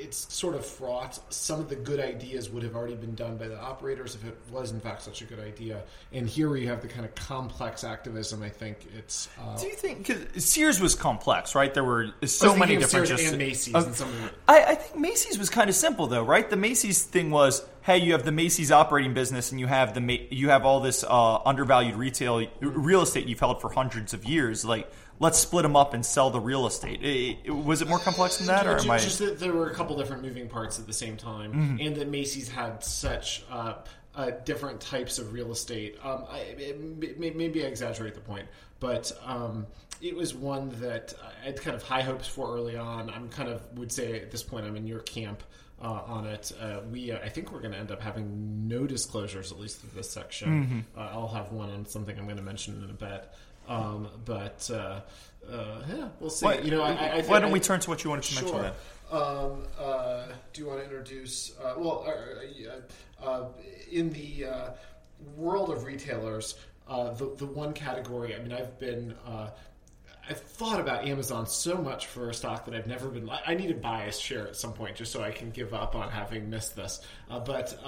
it's 0.00 0.32
sort 0.32 0.54
of 0.54 0.64
fraught. 0.64 1.18
Some 1.32 1.60
of 1.60 1.68
the 1.68 1.76
good 1.76 2.00
ideas 2.00 2.50
would 2.50 2.62
have 2.62 2.74
already 2.74 2.94
been 2.94 3.14
done 3.14 3.36
by 3.36 3.48
the 3.48 3.60
operators 3.60 4.14
if 4.14 4.24
it 4.24 4.36
was 4.50 4.72
in 4.72 4.80
fact 4.80 5.02
such 5.02 5.22
a 5.22 5.24
good 5.24 5.40
idea. 5.40 5.82
And 6.12 6.28
here 6.28 6.48
we 6.48 6.66
have 6.66 6.80
the 6.80 6.88
kind 6.88 7.04
of 7.04 7.14
complex 7.14 7.84
activism. 7.84 8.42
I 8.42 8.48
think 8.48 8.86
it's. 8.96 9.28
Uh, 9.40 9.58
Do 9.58 9.66
you 9.66 9.74
think 9.74 10.06
because 10.06 10.44
Sears 10.44 10.80
was 10.80 10.94
complex, 10.94 11.54
right? 11.54 11.72
There 11.72 11.84
were 11.84 12.12
so 12.24 12.56
many 12.56 12.76
different. 12.76 13.08
Sears 13.08 13.20
just, 13.20 13.32
and 13.32 13.38
Macy's 13.38 13.74
uh, 13.74 13.84
and 13.86 13.94
some 13.94 14.08
of 14.08 14.32
I, 14.48 14.64
I 14.64 14.74
think 14.74 15.00
Macy's 15.00 15.38
was 15.38 15.50
kind 15.50 15.68
of 15.68 15.76
simple 15.76 16.06
though, 16.06 16.24
right? 16.24 16.48
The 16.48 16.56
Macy's 16.56 17.02
thing 17.02 17.30
was, 17.30 17.64
hey, 17.82 17.98
you 17.98 18.12
have 18.12 18.24
the 18.24 18.32
Macy's 18.32 18.70
operating 18.70 19.14
business, 19.14 19.50
and 19.50 19.60
you 19.60 19.66
have 19.66 19.94
the 19.94 20.28
you 20.30 20.50
have 20.50 20.64
all 20.64 20.80
this 20.80 21.04
uh, 21.04 21.38
undervalued 21.44 21.96
retail 21.96 22.46
real 22.60 23.02
estate 23.02 23.26
you've 23.26 23.40
held 23.40 23.60
for 23.60 23.70
hundreds 23.70 24.14
of 24.14 24.24
years, 24.24 24.64
like 24.64 24.90
let's 25.18 25.38
split 25.38 25.62
them 25.62 25.76
up 25.76 25.94
and 25.94 26.04
sell 26.04 26.30
the 26.30 26.40
real 26.40 26.66
estate. 26.66 27.02
It, 27.02 27.38
it, 27.44 27.50
was 27.50 27.82
it 27.82 27.88
more 27.88 27.98
complex 27.98 28.38
than 28.38 28.48
that, 28.48 28.66
or 28.66 28.74
just, 28.74 28.86
am 28.86 28.90
I... 28.90 28.98
just 28.98 29.18
that 29.20 29.38
there 29.38 29.52
were 29.52 29.70
a 29.70 29.74
couple 29.74 29.96
different 29.96 30.22
moving 30.22 30.48
parts 30.48 30.78
at 30.78 30.86
the 30.86 30.92
same 30.92 31.16
time, 31.16 31.52
mm-hmm. 31.52 31.76
and 31.80 31.96
that 31.96 32.08
Macy's 32.08 32.48
had 32.48 32.82
such 32.82 33.44
uh, 33.50 33.74
uh, 34.14 34.30
different 34.44 34.80
types 34.80 35.18
of 35.18 35.32
real 35.32 35.52
estate. 35.52 35.96
Um, 36.02 36.24
I, 36.28 36.38
it, 36.58 37.36
maybe 37.36 37.64
I 37.64 37.68
exaggerate 37.68 38.14
the 38.14 38.20
point, 38.20 38.46
but 38.80 39.12
um, 39.24 39.66
it 40.00 40.16
was 40.16 40.34
one 40.34 40.70
that 40.80 41.14
I 41.42 41.46
had 41.46 41.60
kind 41.60 41.76
of 41.76 41.82
high 41.82 42.02
hopes 42.02 42.26
for 42.26 42.54
early 42.54 42.76
on. 42.76 43.10
I'm 43.10 43.28
kind 43.28 43.48
of 43.48 43.62
would 43.78 43.92
say 43.92 44.20
at 44.20 44.30
this 44.30 44.42
point 44.42 44.66
I'm 44.66 44.76
in 44.76 44.86
your 44.86 45.00
camp. 45.00 45.42
Uh, 45.82 46.02
on 46.06 46.26
it. 46.26 46.52
Uh, 46.60 46.80
we, 46.92 47.10
uh, 47.10 47.18
I 47.24 47.30
think, 47.30 47.52
we're 47.52 47.60
going 47.60 47.72
to 47.72 47.78
end 47.78 47.90
up 47.90 48.02
having 48.02 48.68
no 48.68 48.86
disclosures, 48.86 49.50
at 49.50 49.58
least 49.58 49.82
in 49.82 49.88
this 49.96 50.10
section. 50.10 50.84
Mm-hmm. 50.94 51.00
Uh, 51.00 51.08
I'll 51.10 51.28
have 51.28 51.52
one 51.52 51.70
on 51.70 51.86
something 51.86 52.18
I'm 52.18 52.26
going 52.26 52.36
to 52.36 52.42
mention 52.42 52.84
in 52.84 52.90
a 52.90 52.92
bit. 52.92 53.26
Um, 53.66 54.08
but 54.26 54.68
uh, 54.70 55.00
uh, 55.50 55.82
yeah, 55.88 56.08
we'll 56.18 56.28
see. 56.28 56.44
Why, 56.44 56.58
you 56.58 56.70
know, 56.70 56.82
I, 56.82 56.92
I 56.92 57.22
why 57.22 57.38
don't 57.38 57.50
we 57.50 57.60
turn 57.60 57.80
to 57.80 57.88
what 57.88 58.04
you 58.04 58.10
wanted 58.10 58.24
to 58.24 58.34
sure. 58.34 58.42
mention? 58.42 58.62
Then? 58.62 59.22
Um, 59.22 59.66
uh, 59.78 60.26
do 60.52 60.60
you 60.60 60.66
want 60.68 60.80
to 60.80 60.84
introduce? 60.84 61.58
Uh, 61.58 61.74
well, 61.78 62.06
uh, 62.06 63.24
uh, 63.26 63.48
in 63.90 64.10
the 64.10 64.46
world 65.36 65.70
of 65.70 65.84
retailers, 65.84 66.56
the 66.88 67.34
the 67.38 67.46
one 67.46 67.72
category. 67.72 68.34
I 68.34 68.40
mean, 68.40 68.52
I've 68.52 68.78
been. 68.78 69.14
I've 70.28 70.40
thought 70.40 70.80
about 70.80 71.06
Amazon 71.06 71.46
so 71.46 71.76
much 71.78 72.06
for 72.06 72.30
a 72.30 72.34
stock 72.34 72.64
that 72.66 72.74
I've 72.74 72.86
never 72.86 73.08
been. 73.08 73.28
I 73.28 73.54
need 73.54 73.68
to 73.68 73.74
buy 73.74 74.04
a 74.04 74.12
share 74.12 74.46
at 74.46 74.56
some 74.56 74.72
point 74.72 74.96
just 74.96 75.12
so 75.12 75.22
I 75.22 75.30
can 75.30 75.50
give 75.50 75.74
up 75.74 75.94
on 75.94 76.10
having 76.10 76.48
missed 76.48 76.76
this. 76.76 77.00
but 77.28 77.78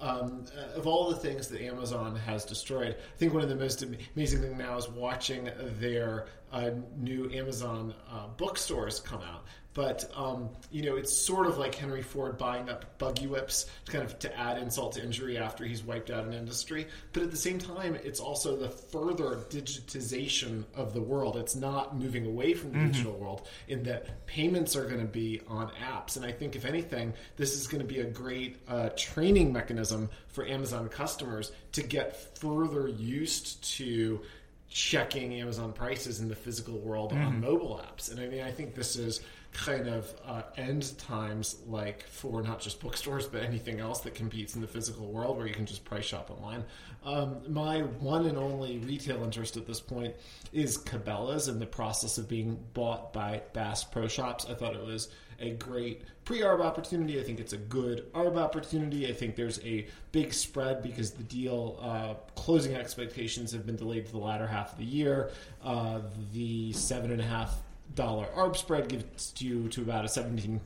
um, 0.00 0.44
uh, 0.56 0.78
of 0.78 0.86
all 0.86 1.10
the 1.10 1.16
things 1.16 1.48
that 1.48 1.60
Amazon 1.60 2.14
has 2.14 2.44
destroyed, 2.44 2.94
I 2.98 3.18
think 3.18 3.32
one 3.32 3.42
of 3.42 3.48
the 3.48 3.56
most 3.56 3.82
amazing 3.82 4.42
things 4.42 4.56
now 4.56 4.76
is 4.76 4.88
watching 4.88 5.50
their 5.80 6.26
uh, 6.52 6.70
new 6.96 7.30
Amazon 7.32 7.94
uh, 8.10 8.28
bookstores 8.36 9.00
come 9.00 9.22
out. 9.22 9.44
But 9.78 10.10
um, 10.16 10.48
you 10.72 10.82
know, 10.82 10.96
it's 10.96 11.16
sort 11.16 11.46
of 11.46 11.56
like 11.56 11.72
Henry 11.72 12.02
Ford 12.02 12.36
buying 12.36 12.68
up 12.68 12.98
buggy 12.98 13.28
whips, 13.28 13.66
kind 13.86 14.02
of 14.02 14.18
to 14.18 14.36
add 14.36 14.58
insult 14.58 14.94
to 14.94 15.04
injury 15.04 15.38
after 15.38 15.64
he's 15.64 15.84
wiped 15.84 16.10
out 16.10 16.24
an 16.24 16.32
industry. 16.32 16.88
But 17.12 17.22
at 17.22 17.30
the 17.30 17.36
same 17.36 17.60
time, 17.60 17.96
it's 18.02 18.18
also 18.18 18.56
the 18.56 18.70
further 18.70 19.36
digitization 19.48 20.64
of 20.74 20.94
the 20.94 21.00
world. 21.00 21.36
It's 21.36 21.54
not 21.54 21.96
moving 21.96 22.26
away 22.26 22.54
from 22.54 22.72
the 22.72 22.78
mm-hmm. 22.78 22.86
digital 22.88 23.12
world 23.12 23.46
in 23.68 23.84
that 23.84 24.26
payments 24.26 24.74
are 24.74 24.84
going 24.84 24.98
to 24.98 25.06
be 25.06 25.42
on 25.46 25.70
apps. 25.80 26.16
And 26.16 26.26
I 26.26 26.32
think, 26.32 26.56
if 26.56 26.64
anything, 26.64 27.14
this 27.36 27.54
is 27.54 27.68
going 27.68 27.80
to 27.80 27.86
be 27.86 28.00
a 28.00 28.10
great 28.10 28.56
uh, 28.66 28.88
training 28.96 29.52
mechanism 29.52 30.10
for 30.26 30.44
Amazon 30.44 30.88
customers 30.88 31.52
to 31.70 31.84
get 31.84 32.36
further 32.36 32.88
used 32.88 33.62
to 33.76 34.22
checking 34.68 35.34
Amazon 35.34 35.72
prices 35.72 36.20
in 36.20 36.28
the 36.28 36.34
physical 36.34 36.78
world 36.78 37.12
mm-hmm. 37.12 37.26
on 37.26 37.40
mobile 37.40 37.80
apps. 37.80 38.10
And 38.10 38.20
I 38.20 38.26
mean, 38.26 38.42
I 38.42 38.50
think 38.50 38.74
this 38.74 38.96
is 38.96 39.20
kind 39.64 39.88
of 39.88 40.14
uh, 40.24 40.42
end 40.56 40.96
times 40.98 41.56
like 41.66 42.06
for 42.06 42.42
not 42.42 42.60
just 42.60 42.80
bookstores 42.80 43.26
but 43.26 43.42
anything 43.42 43.80
else 43.80 44.00
that 44.00 44.14
competes 44.14 44.54
in 44.54 44.60
the 44.60 44.68
physical 44.68 45.10
world 45.10 45.36
where 45.36 45.46
you 45.46 45.54
can 45.54 45.66
just 45.66 45.84
price 45.84 46.04
shop 46.04 46.30
online. 46.30 46.64
Um, 47.04 47.40
my 47.48 47.80
one 47.80 48.26
and 48.26 48.38
only 48.38 48.78
retail 48.78 49.24
interest 49.24 49.56
at 49.56 49.66
this 49.66 49.80
point 49.80 50.14
is 50.52 50.78
cabela's 50.78 51.48
in 51.48 51.58
the 51.58 51.66
process 51.66 52.18
of 52.18 52.28
being 52.28 52.58
bought 52.72 53.12
by 53.12 53.42
bass 53.52 53.82
pro 53.82 54.06
shops. 54.06 54.46
I 54.48 54.54
thought 54.54 54.74
it 54.74 54.84
was 54.84 55.08
a 55.40 55.50
great 55.50 56.02
pre-arb 56.24 56.60
opportunity. 56.60 57.18
I 57.20 57.22
think 57.22 57.40
it's 57.40 57.52
a 57.52 57.58
good 57.58 58.12
arb 58.12 58.36
opportunity. 58.36 59.08
I 59.08 59.12
think 59.12 59.34
there's 59.34 59.64
a 59.64 59.86
big 60.12 60.32
spread 60.32 60.82
because 60.82 61.12
the 61.12 61.22
deal 61.24 61.78
uh, 61.80 62.14
closing 62.34 62.74
expectations 62.74 63.52
have 63.52 63.66
been 63.66 63.76
delayed 63.76 64.06
to 64.06 64.12
the 64.12 64.18
latter 64.18 64.46
half 64.46 64.72
of 64.72 64.78
the 64.78 64.84
year. 64.84 65.30
Uh, 65.62 66.00
the 66.32 66.72
seven 66.72 67.10
and 67.12 67.20
a 67.20 67.24
half 67.24 67.60
dollar 67.94 68.26
ARB 68.36 68.56
spread 68.56 68.88
gives 68.88 69.34
you 69.38 69.68
to 69.68 69.82
about 69.82 70.04
a 70.04 70.08
17% 70.08 70.60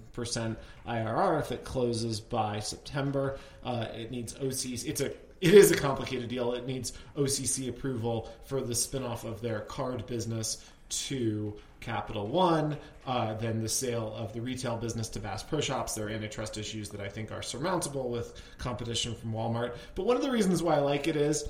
IRR 0.86 1.40
if 1.40 1.52
it 1.52 1.64
closes 1.64 2.20
by 2.20 2.60
September. 2.60 3.38
Uh, 3.64 3.86
it 3.94 4.10
needs 4.10 4.34
OCC. 4.34 4.88
It's 4.88 5.00
a 5.00 5.12
it 5.40 5.54
is 5.54 5.72
a 5.72 5.76
complicated 5.76 6.28
deal. 6.28 6.52
It 6.52 6.68
needs 6.68 6.92
OCC 7.16 7.68
approval 7.68 8.30
for 8.44 8.60
the 8.60 8.74
spinoff 8.74 9.24
of 9.24 9.40
their 9.40 9.60
card 9.60 10.06
business 10.06 10.64
to 10.88 11.56
Capital 11.80 12.28
One, 12.28 12.76
uh, 13.06 13.34
then 13.34 13.60
the 13.60 13.68
sale 13.68 14.14
of 14.16 14.32
the 14.32 14.40
retail 14.40 14.76
business 14.76 15.08
to 15.08 15.20
Bass 15.20 15.42
Pro 15.42 15.60
Shops. 15.60 15.94
There 15.94 16.06
are 16.06 16.10
antitrust 16.10 16.58
issues 16.58 16.90
that 16.90 17.00
I 17.00 17.08
think 17.08 17.32
are 17.32 17.42
surmountable 17.42 18.08
with 18.08 18.40
competition 18.58 19.16
from 19.16 19.32
Walmart. 19.32 19.74
But 19.96 20.06
one 20.06 20.16
of 20.16 20.22
the 20.22 20.30
reasons 20.30 20.62
why 20.62 20.76
I 20.76 20.80
like 20.80 21.08
it 21.08 21.16
is 21.16 21.48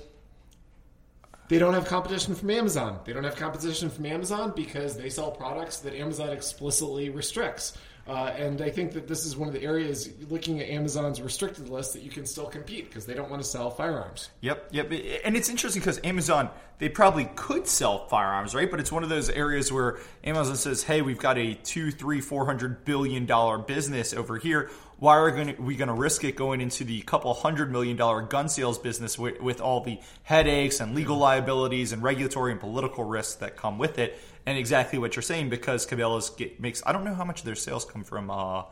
they 1.53 1.59
don't 1.59 1.75
have 1.75 1.85
competition 1.85 2.35
from 2.35 2.49
Amazon. 2.49 2.99
They 3.05 3.13
don't 3.13 3.25
have 3.25 3.37
competition 3.37 3.91
from 3.91 4.07
Amazon 4.07 4.55
because 4.57 4.97
they 4.97 5.11
sell 5.11 5.31
products 5.31 5.81
that 5.81 5.93
Amazon 5.93 6.31
explicitly 6.31 7.11
restricts. 7.11 7.77
Uh, 8.09 8.33
and 8.35 8.63
I 8.63 8.71
think 8.71 8.93
that 8.93 9.07
this 9.07 9.27
is 9.27 9.37
one 9.37 9.49
of 9.49 9.55
the 9.55 9.63
areas 9.63 10.09
looking 10.31 10.61
at 10.61 10.71
Amazon's 10.71 11.21
restricted 11.21 11.69
list 11.69 11.93
that 11.93 12.01
you 12.01 12.09
can 12.09 12.25
still 12.25 12.47
compete 12.47 12.89
because 12.89 13.05
they 13.05 13.13
don't 13.13 13.29
want 13.29 13.43
to 13.43 13.47
sell 13.47 13.69
firearms. 13.69 14.31
Yep, 14.41 14.69
yep. 14.71 14.91
And 15.27 15.37
it's 15.37 15.51
interesting 15.51 15.81
because 15.81 16.01
Amazon, 16.05 16.49
they 16.83 16.89
probably 16.89 17.27
could 17.37 17.69
sell 17.69 18.09
firearms, 18.09 18.57
right? 18.57 18.69
But 18.69 18.81
it's 18.81 18.91
one 18.91 19.05
of 19.05 19.09
those 19.09 19.31
areas 19.31 19.71
where 19.71 20.01
Amazon 20.25 20.57
says, 20.57 20.83
hey, 20.83 21.01
we've 21.01 21.17
got 21.17 21.39
a 21.39 21.55
two, 21.55 21.93
three, 21.93 22.21
four 22.21 22.45
hundred 22.45 22.85
billion 22.85 23.25
dollar 23.25 23.57
business 23.57 24.12
over 24.12 24.37
here. 24.37 24.69
Why 24.99 25.17
are 25.17 25.55
we 25.61 25.77
going 25.77 25.87
to 25.87 25.95
risk 25.95 26.25
it 26.25 26.35
going 26.35 26.61
into 26.61 26.83
the 26.83 27.01
couple 27.03 27.33
hundred 27.35 27.71
million 27.71 27.97
dollar 27.97 28.23
gun 28.23 28.49
sales 28.49 28.81
business 28.81 29.17
with, 29.17 29.41
with 29.41 29.61
all 29.61 29.83
the 29.83 30.01
headaches 30.25 30.81
and 30.81 30.93
legal 30.93 31.19
liabilities 31.19 31.93
and 31.93 32.03
regulatory 32.03 32.51
and 32.51 32.61
political 32.61 33.05
risks 33.05 33.37
that 33.37 33.57
come 33.57 33.79
with 33.79 34.01
it? 34.01 34.19
and 34.45 34.59
exactly 34.59 34.99
what 34.99 35.15
you're 35.15 35.23
saying 35.23 35.49
because 35.49 35.87
Cabela's 35.87 36.31
get, 36.31 36.59
makes 36.59 36.83
I 36.85 36.91
don't 36.91 37.05
know 37.05 37.15
how 37.15 37.25
much 37.25 37.39
of 37.39 37.47
their 37.47 37.55
sales 37.55 37.85
come 37.85 38.03
from 38.03 38.29
uh, 38.29 38.65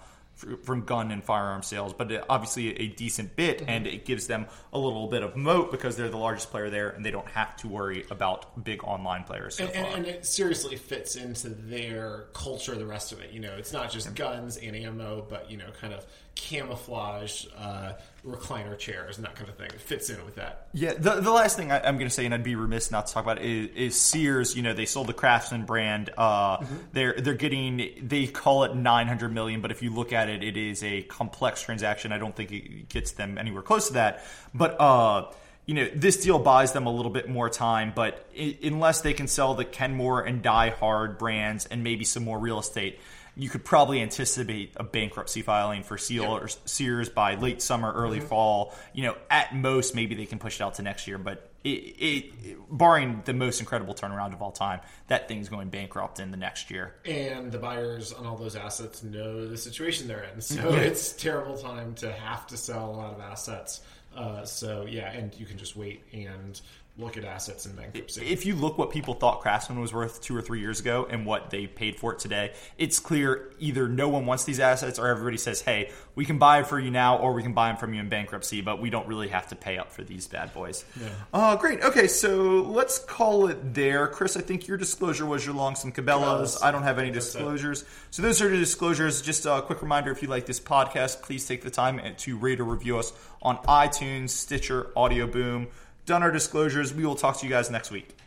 from 0.63 0.85
gun 0.85 1.11
and 1.11 1.23
firearm 1.23 1.63
sales, 1.63 1.93
but 1.93 2.25
obviously 2.29 2.79
a 2.81 2.89
decent 2.89 3.37
bit, 3.37 3.59
mm-hmm. 3.59 3.71
and 3.71 3.87
it 3.87 4.05
gives 4.05 4.27
them 4.27 4.47
a 4.73 4.79
little 4.79 5.07
bit 5.07 5.23
of 5.23 5.37
moat 5.37 5.71
because 5.71 5.97
they're 5.97 6.09
the 6.09 6.17
largest 6.17 6.51
player 6.51 6.71
there, 6.71 6.91
and 6.91 7.05
they 7.05 7.11
don't 7.11 7.29
have 7.29 7.57
to 7.57 7.69
worry 7.69 8.05
about 8.11 8.65
big 8.65 8.83
online 8.85 9.25
players. 9.25 9.57
So 9.57 9.65
and, 9.65 9.75
and, 9.75 9.95
and, 9.95 10.07
it 10.07 10.27
seriously 10.27 10.77
fits 10.77 11.17
into 11.17 11.51
their 11.51 12.27
culture. 12.33 12.75
The 12.75 12.87
rest 12.87 13.13
of 13.13 13.21
it, 13.21 13.33
you 13.33 13.41
know, 13.41 13.55
it's 13.57 13.73
not 13.73 13.91
just 13.91 14.15
guns 14.15 14.57
and 14.57 14.75
ammo, 14.75 15.27
but 15.29 15.51
you 15.51 15.57
know, 15.57 15.71
kind 15.81 15.93
of 15.93 16.07
camouflage 16.35 17.47
uh, 17.59 17.93
recliner 18.27 18.77
chairs 18.77 19.17
and 19.17 19.27
that 19.27 19.35
kind 19.35 19.49
of 19.49 19.57
thing. 19.57 19.67
It 19.67 19.81
fits 19.81 20.11
in 20.11 20.25
with 20.25 20.37
that. 20.37 20.69
Yeah, 20.73 20.95
the, 20.95 21.21
the 21.21 21.31
last 21.31 21.57
thing 21.57 21.71
I, 21.71 21.87
am 21.87 21.97
going 21.97 22.09
to 22.09 22.15
say, 22.15 22.25
and 22.25 22.35
I'd 22.35 22.43
be 22.43 22.55
remiss 22.55 22.91
not 22.91 23.07
to 23.07 23.15
talk 23.15 23.25
about, 23.25 23.41
is, 23.41 23.69
is 23.75 24.01
Sears. 24.01 24.57
You 24.57 24.63
know, 24.63 24.73
they 24.73 24.87
sold 24.87 25.07
the 25.07 25.13
Craftsman 25.13 25.65
brand. 25.65 26.11
Uh, 26.17 26.59
mm-hmm. 26.59 26.77
They're 26.93 27.15
they're 27.19 27.35
getting 27.35 27.91
they 28.03 28.27
call 28.27 28.65
it 28.65 28.75
900 28.75 29.33
million, 29.33 29.61
but 29.61 29.71
if 29.71 29.83
you 29.83 29.91
look 29.91 30.13
at 30.13 30.29
it, 30.29 30.43
it 30.43 30.57
is 30.57 30.83
a 30.83 31.03
complex 31.03 31.63
transaction. 31.63 32.13
I 32.13 32.19
don't 32.19 32.35
think 32.35 32.53
it 32.53 32.89
gets 32.89 33.13
them 33.13 33.39
anywhere 33.39 33.63
close 33.63 33.89
to 33.89 33.95
that. 33.95 34.25
But 34.55 34.81
uh, 34.81 35.31
you 35.67 35.75
know, 35.75 35.89
this 35.95 36.17
deal 36.23 36.39
buys 36.39 36.73
them 36.73 36.87
a 36.87 36.93
little 36.93 37.13
bit 37.13 37.29
more 37.29 37.49
time, 37.49 37.93
but 37.95 38.27
unless 38.63 39.03
they 39.03 39.13
can 39.13 39.29
sell 39.29 39.55
the 39.55 39.65
Kenmore 39.65 40.23
and 40.23 40.43
Die 40.43 40.71
Hard 40.71 41.19
brands 41.19 41.67
and 41.67 41.85
maybe 41.85 42.05
some 42.05 42.25
more 42.25 42.39
real 42.39 42.59
estate, 42.59 42.99
you 43.37 43.49
could 43.49 43.65
probably 43.65 44.01
anticipate 44.03 44.73
a 44.77 44.85
bankruptcy 44.85 45.43
filing 45.43 45.83
for 45.83 45.99
Seal 45.99 46.23
yep. 46.23 46.43
or 46.43 46.49
Sears 46.65 47.09
by 47.09 47.35
late 47.37 47.63
summer, 47.63 47.93
early 47.93 48.19
mm-hmm. 48.19 48.29
fall. 48.29 48.75
You 48.93 49.05
know, 49.05 49.17
at 49.31 49.55
most, 49.55 49.95
maybe 49.95 50.15
they 50.15 50.27
can 50.27 50.39
push 50.39 50.61
it 50.61 50.63
out 50.63 50.75
to 50.75 50.83
next 50.83 51.07
year, 51.07 51.19
but 51.19 51.51
it, 51.63 51.69
it, 51.69 52.25
it, 52.43 52.57
barring 52.71 53.23
the 53.25 53.35
most 53.35 53.61
incredible 53.61 53.95
turnaround 53.95 54.33
of 54.33 54.43
all 54.43 54.53
time, 54.53 54.81
that 55.09 55.29
thing's 55.29 55.49
going 55.49 55.69
bankrupt 55.69 56.19
in 56.19 56.31
the 56.31 56.37
next 56.37 56.71
year. 56.71 56.95
And 57.05 57.53
the 57.53 57.59
buyers 57.59 58.13
on 58.13 58.27
all 58.27 58.37
those 58.37 58.57
assets 58.57 59.03
know 59.03 59.47
the 59.47 59.59
situation 59.59 60.09
they're 60.09 60.25
in, 60.35 60.41
so 60.41 60.69
it's 60.75 61.13
terrible 61.13 61.59
time 61.59 61.95
to 61.97 62.13
have 62.13 62.47
to 62.49 62.57
sell 62.57 62.91
a 62.91 62.97
lot 62.97 63.15
of 63.15 63.21
assets. 63.21 63.83
Uh, 64.17 64.45
so 64.45 64.87
yeah, 64.89 65.13
and 65.13 65.35
you 65.39 65.47
can 65.47 65.57
just 65.57 65.77
wait 65.77 66.03
and 66.13 66.61
look 67.01 67.17
at 67.17 67.25
assets 67.25 67.67
in 67.67 67.73
bankruptcy. 67.73 68.27
If 68.27 68.45
you 68.45 68.55
look 68.55 68.79
what 68.79 68.91
people 68.91 69.15
thought 69.15 69.41
Craftsman 69.41 69.81
was 69.81 69.93
worth 69.93 70.21
two 70.21 70.37
or 70.37 70.43
three 70.43 70.61
years 70.61 70.81
ago 70.81 71.07
and 71.09 71.25
what 71.25 71.51
they 71.51 71.67
paid 71.67 71.97
for 71.97 72.13
it 72.13 72.19
today, 72.19 72.53
it's 72.79 73.01
clear 73.01 73.53
either 73.59 73.89
no 73.89 74.09
one 74.09 74.27
wants 74.27 74.45
these 74.45 74.61
assets 74.61 74.99
or 74.99 75.09
everybody 75.09 75.39
says, 75.39 75.63
"Hey, 75.63 75.91
we 76.15 76.25
can 76.25 76.39
buy 76.39 76.61
it 76.61 76.67
for 76.67 76.79
you 76.79 76.91
now, 76.91 77.17
or 77.17 77.33
we 77.33 77.43
can 77.43 77.55
buy 77.55 77.69
them 77.69 77.77
from 77.77 77.95
you 77.95 78.01
in 78.01 78.09
bankruptcy, 78.09 78.61
but 78.61 78.81
we 78.81 78.91
don't 78.91 79.07
really 79.07 79.29
have 79.29 79.49
to 79.49 79.57
pay 79.57 79.79
up 79.79 79.93
for 79.93 80.05
these 80.05 80.27
bad 80.27 80.53
boys." 80.53 80.85
Yeah. 81.01 81.09
Uh, 81.33 81.57
great. 81.57 81.83
Okay, 81.83 82.07
so 82.07 82.63
let's 82.63 82.99
call 82.99 83.47
it 83.47 83.75
there, 83.75 84.07
Chris. 84.07 84.37
I 84.37 84.41
think 84.43 84.69
your 84.69 84.77
disclosure 84.77 85.27
was 85.27 85.45
your 85.45 85.55
Longsome 85.55 85.93
Cabela's. 85.93 86.63
I 86.63 86.71
don't 86.71 86.83
have 86.83 86.99
any 86.99 87.11
disclosures, 87.11 87.85
so 88.11 88.23
those 88.23 88.43
are 88.43 88.49
the 88.49 88.59
disclosures. 88.59 89.23
Just 89.23 89.47
a 89.47 89.63
quick 89.63 89.83
reminder: 89.83 90.11
if 90.11 90.23
you 90.23 90.29
like 90.29 90.47
this 90.47 90.61
podcast, 90.61 91.23
please 91.23 91.47
take 91.47 91.63
the 91.63 91.71
time 91.71 92.01
to 92.19 92.37
rate 92.37 92.61
or 92.61 92.65
review 92.65 92.99
us 92.99 93.13
on 93.43 93.57
iTunes, 93.65 94.31
Stitcher, 94.31 94.91
Audio 94.95 95.27
Boom 95.27 95.69
done 96.11 96.25
our 96.25 96.33
disclosures. 96.33 96.93
We 96.93 97.07
will 97.07 97.15
talk 97.15 97.39
to 97.39 97.47
you 97.47 97.51
guys 97.51 97.71
next 97.71 97.93
week. 97.93 98.21